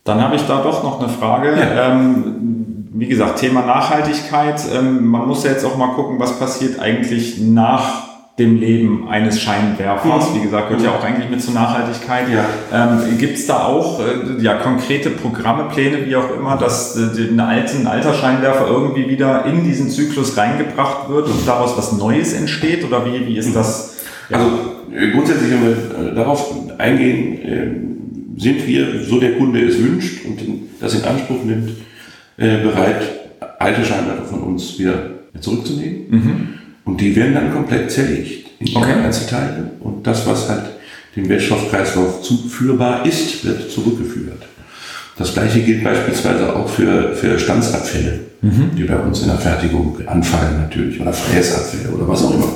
Dann 0.04 0.22
habe 0.22 0.36
ich 0.36 0.44
da 0.44 0.62
doch 0.62 0.84
noch 0.84 1.00
eine 1.00 1.10
Frage. 1.10 1.58
Ja. 1.58 1.94
Ähm, 1.94 2.86
wie 2.94 3.08
gesagt, 3.08 3.40
Thema 3.40 3.66
Nachhaltigkeit. 3.66 4.62
Ähm, 4.74 5.08
man 5.08 5.28
muss 5.28 5.44
ja 5.44 5.52
jetzt 5.52 5.66
auch 5.66 5.78
mal 5.78 5.94
gucken, 5.94 6.20
was 6.20 6.38
passiert 6.38 6.80
eigentlich 6.80 7.40
nach 7.40 8.15
dem 8.38 8.60
Leben 8.60 9.08
eines 9.08 9.40
Scheinwerfers. 9.40 10.32
Mhm. 10.32 10.36
Wie 10.36 10.42
gesagt, 10.44 10.68
gehört 10.68 10.84
ja 10.84 10.92
auch 10.92 11.04
eigentlich 11.04 11.30
mit 11.30 11.42
zur 11.42 11.54
Nachhaltigkeit. 11.54 12.26
Ja. 12.30 12.46
Ähm, 12.74 13.18
Gibt 13.18 13.38
es 13.38 13.48
da 13.48 13.64
auch 13.64 14.02
äh, 14.02 14.42
ja, 14.42 14.56
konkrete 14.56 15.10
Programme, 15.10 15.70
Pläne, 15.70 16.06
wie 16.06 16.16
auch 16.18 16.36
immer, 16.36 16.58
dass 16.58 16.98
äh, 16.98 17.16
den 17.16 17.40
alten 17.40 17.88
Alterscheinwerfer 17.88 18.68
irgendwie 18.68 19.08
wieder 19.08 19.46
in 19.46 19.64
diesen 19.64 19.90
Zyklus 19.90 20.36
reingebracht 20.36 21.08
wird 21.08 21.28
und 21.28 21.48
daraus 21.48 21.78
was 21.78 21.94
Neues 21.94 22.34
entsteht? 22.34 22.84
Oder 22.84 23.06
wie, 23.06 23.26
wie 23.26 23.38
ist 23.38 23.56
das? 23.56 23.96
Ja. 24.30 24.38
Also 24.38 24.50
äh, 24.94 25.12
grundsätzlich, 25.12 25.52
wenn 25.52 25.64
wir 25.64 26.12
äh, 26.12 26.16
darauf 26.16 26.54
eingehen, 26.78 27.40
ähm, 27.42 27.92
sind 28.38 28.68
wir, 28.68 29.02
so 29.02 29.18
der 29.18 29.38
Kunde 29.38 29.62
es 29.62 29.82
wünscht 29.82 30.26
und 30.26 30.40
das 30.82 30.94
in 30.94 31.06
Anspruch 31.06 31.42
nimmt, 31.46 31.70
äh, 32.36 32.58
bereit, 32.58 33.02
alte 33.60 33.86
Scheinwerfer 33.86 34.26
von 34.26 34.42
uns 34.42 34.78
wieder 34.78 35.12
zurückzunehmen. 35.40 36.56
Und 36.86 37.02
die 37.02 37.16
werden 37.16 37.34
dann 37.34 37.52
komplett 37.54 37.92
zerlegt 37.92 38.50
in 38.60 38.68
ihre 38.68 38.80
Okay. 38.80 38.94
Einzelteile. 39.04 39.72
Und 39.80 40.06
das, 40.06 40.26
was 40.28 40.48
halt 40.50 40.64
dem 41.16 41.28
Wertstoffkreislauf 41.30 42.22
zuführbar 42.22 43.06
ist, 43.06 43.44
wird 43.46 43.72
zurückgeführt. 43.72 44.44
Das 45.18 45.34
gleiche 45.34 45.62
gilt 45.62 45.84
beispielsweise 45.84 46.56
auch 46.56 46.68
für, 46.70 47.14
für 47.16 47.40
Stanzabfälle, 47.40 48.20
die 48.42 48.84
bei 48.84 48.98
uns 48.98 49.22
in 49.22 49.28
der 49.30 49.38
Fertigung 49.38 49.98
anfallen 50.06 50.58
natürlich, 50.62 51.00
oder 51.00 51.14
Fräsabfälle 51.14 51.90
oder 51.96 52.08
was 52.08 52.24
auch 52.24 52.34
immer. 52.36 52.54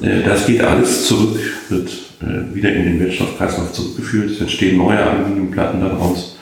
Äh, 0.00 0.22
Das 0.22 0.46
geht 0.46 0.62
alles 0.62 1.06
zurück, 1.06 1.38
wird 1.68 1.90
äh, 2.22 2.54
wieder 2.54 2.72
in 2.72 2.84
den 2.84 3.00
Wertstoffkreislauf 3.00 3.72
zurückgeführt. 3.72 4.30
Es 4.30 4.40
entstehen 4.40 4.78
neue 4.78 4.98
Aluminiumplatten 4.98 5.80
daraus. 5.80 6.36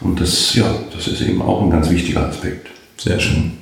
Und 0.00 0.20
das, 0.20 0.54
ja, 0.54 0.64
das 0.94 1.06
ist 1.08 1.20
eben 1.20 1.40
auch 1.42 1.62
ein 1.62 1.70
ganz 1.70 1.90
wichtiger 1.90 2.26
Aspekt, 2.28 2.68
Sehr 2.98 3.20
schön. 3.20 3.52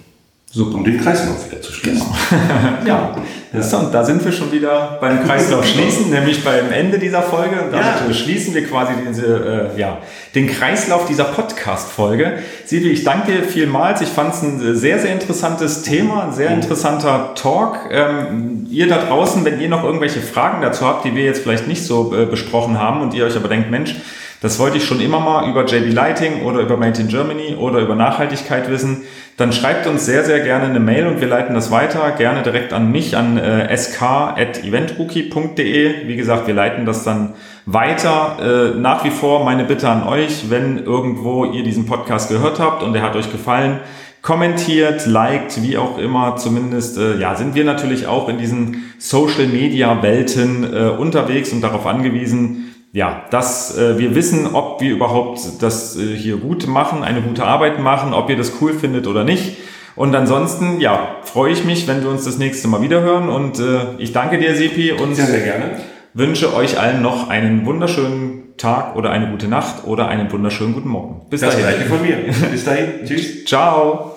Super. 0.55 0.77
um 0.77 0.85
den 0.85 1.01
Kreislauf 1.01 1.51
wieder 1.51 1.61
zu 1.61 1.73
schließen. 1.73 2.07
Ja, 2.87 3.17
das 3.53 3.73
und 3.75 3.93
da 3.93 4.05
sind 4.05 4.25
wir 4.25 4.31
schon 4.31 4.53
wieder 4.53 4.99
beim 5.01 5.25
Kreislauf 5.25 5.67
schließen, 5.67 6.11
nämlich 6.11 6.45
beim 6.45 6.71
Ende 6.73 6.99
dieser 6.99 7.23
Folge. 7.23 7.61
Und 7.63 7.73
damit 7.73 7.87
Ja. 8.09 8.15
schließen 8.15 8.55
wir 8.55 8.65
quasi 8.67 8.93
diese, 9.09 9.71
äh, 9.75 9.81
ja, 9.81 9.99
den 10.35 10.47
Kreislauf 10.47 11.07
dieser 11.07 11.25
Podcast-Folge. 11.25 12.39
Silvi, 12.67 12.91
ich 12.91 13.03
danke 13.05 13.33
dir 13.33 13.43
vielmals. 13.43 14.01
Ich 14.01 14.09
fand 14.09 14.35
es 14.35 14.43
ein 14.43 14.77
sehr, 14.77 14.99
sehr 15.01 15.13
interessantes 15.13 15.83
Thema, 15.83 16.25
ein 16.25 16.33
sehr 16.33 16.51
interessanter 16.51 17.35
Talk. 17.35 17.79
Ähm, 17.91 18.67
ihr 18.71 18.87
da 18.89 18.99
draußen, 18.99 19.45
wenn 19.45 19.61
ihr 19.61 19.69
noch 19.69 19.83
irgendwelche 19.83 20.21
Fragen 20.21 20.63
dazu 20.63 20.87
habt, 20.87 21.05
die 21.05 21.15
wir 21.17 21.25
jetzt 21.25 21.43
vielleicht 21.43 21.67
nicht 21.67 21.85
so 21.85 22.15
äh, 22.15 22.27
besprochen 22.27 22.79
haben 22.79 23.01
und 23.01 23.13
ihr 23.15 23.25
euch 23.25 23.37
aber 23.37 23.49
denkt, 23.49 23.71
Mensch, 23.71 23.97
das 24.45 24.59
wollte 24.59 24.77
ich 24.77 24.85
schon 24.85 25.01
immer 25.01 25.21
mal 25.21 25.49
über 25.49 25.65
JB 25.65 25.95
Lighting 25.95 26.43
oder 26.43 26.61
über 26.61 26.77
Made 26.77 27.01
in 27.01 27.09
Germany 27.09 27.57
oder 27.59 27.79
über 27.79 27.95
Nachhaltigkeit 27.95 28.69
wissen. 28.69 29.05
Dann 29.39 29.55
schreibt 29.55 29.87
uns 29.87 30.05
sehr, 30.05 30.23
sehr 30.23 30.41
gerne 30.41 30.67
eine 30.67 30.81
Mail 30.81 31.07
und 31.07 31.23
wir 31.23 31.29
leiten 31.29 31.55
das 31.55 31.71
weiter. 31.71 32.11
Gerne 32.11 32.43
direkt 32.43 32.75
an 32.75 32.93
mich, 32.93 33.17
an 33.17 33.39
äh, 33.39 33.75
sk.eventrookie.de. 33.75 36.09
Wie 36.09 36.17
gesagt, 36.17 36.47
wir 36.47 36.53
leiten 36.53 36.85
das 36.85 37.05
dann 37.05 37.33
weiter. 37.65 38.75
Äh, 38.75 38.79
nach 38.79 39.03
wie 39.07 39.11
vor 39.11 39.47
meine 39.47 39.65
Bitte 39.65 39.89
an 39.89 40.07
euch, 40.07 40.51
wenn 40.51 40.77
irgendwo 40.77 41.47
ihr 41.47 41.63
diesen 41.63 41.87
Podcast 41.87 42.29
gehört 42.29 42.61
habt 42.61 42.83
und 42.83 42.95
er 42.95 43.01
hat 43.01 43.17
euch 43.17 43.33
gefallen, 43.33 43.81
kommentiert, 44.21 45.07
liked, 45.07 45.63
wie 45.63 45.79
auch 45.79 45.97
immer. 45.97 46.37
Zumindest 46.37 46.99
äh, 46.99 47.19
ja, 47.19 47.35
sind 47.35 47.55
wir 47.55 47.65
natürlich 47.65 48.07
auch 48.07 48.29
in 48.29 48.37
diesen 48.37 48.93
Social 48.99 49.47
Media 49.47 50.03
Welten 50.03 50.65
äh, 50.65 50.91
unterwegs 50.91 51.51
und 51.51 51.63
darauf 51.63 51.87
angewiesen, 51.87 52.64
ja, 52.95 53.25
dass 53.31 53.77
äh, 53.77 53.99
wir 53.99 54.15
wissen, 54.15 54.55
ob 54.55 54.81
wir 54.81 54.93
überhaupt 54.93 55.41
das 55.61 55.97
äh, 55.97 56.17
hier 56.17 56.37
gut 56.37 56.67
machen, 56.69 57.03
eine 57.03 57.21
gute 57.23 57.45
Arbeit 57.45 57.81
machen, 57.81 58.15
ob 58.15 58.31
ihr 58.31 58.37
das 58.37 58.53
cool 58.61 58.73
findet 58.73 59.07
oder 59.09 59.25
nicht. 59.25 59.57
Und 59.97 60.15
ansonsten, 60.15 60.81
ja, 60.81 61.17
freue 61.23 61.53
ich 61.53 61.65
mich, 61.65 61.87
wenn 61.89 62.03
wir 62.03 62.09
uns 62.11 62.25
das 62.25 62.39
nächste 62.39 62.69
Mal 62.69 62.83
wieder 62.83 63.01
hören. 63.01 63.29
Und 63.29 63.59
äh, 63.59 63.95
ich 63.99 64.13
danke 64.13 64.39
dir, 64.39 64.55
Sepi, 64.55 64.93
und 64.93 65.15
Sehr, 65.17 65.27
sehr 65.27 65.41
gerne. 65.41 65.81
wünsche 66.15 66.55
euch 66.55 66.79
allen 66.81 67.03
noch 67.03 67.29
einen 67.29 67.67
wunderschönen 67.67 68.57
Tag 68.57 68.95
oder 68.95 69.11
eine 69.11 69.29
gute 69.31 69.49
Nacht 69.49 69.85
oder 69.87 70.07
einen 70.09 70.31
wunderschönen 70.31 70.75
guten 70.75 70.89
Morgen. 70.89 71.27
Bis 71.31 71.41
Das 71.41 71.51
dahin. 71.57 71.67
gleiche 71.67 71.89
von 71.89 72.01
mir. 72.01 72.17
Bis 72.51 72.65
dahin. 72.65 72.87
Tschüss. 73.05 73.45
Ciao. 73.45 74.14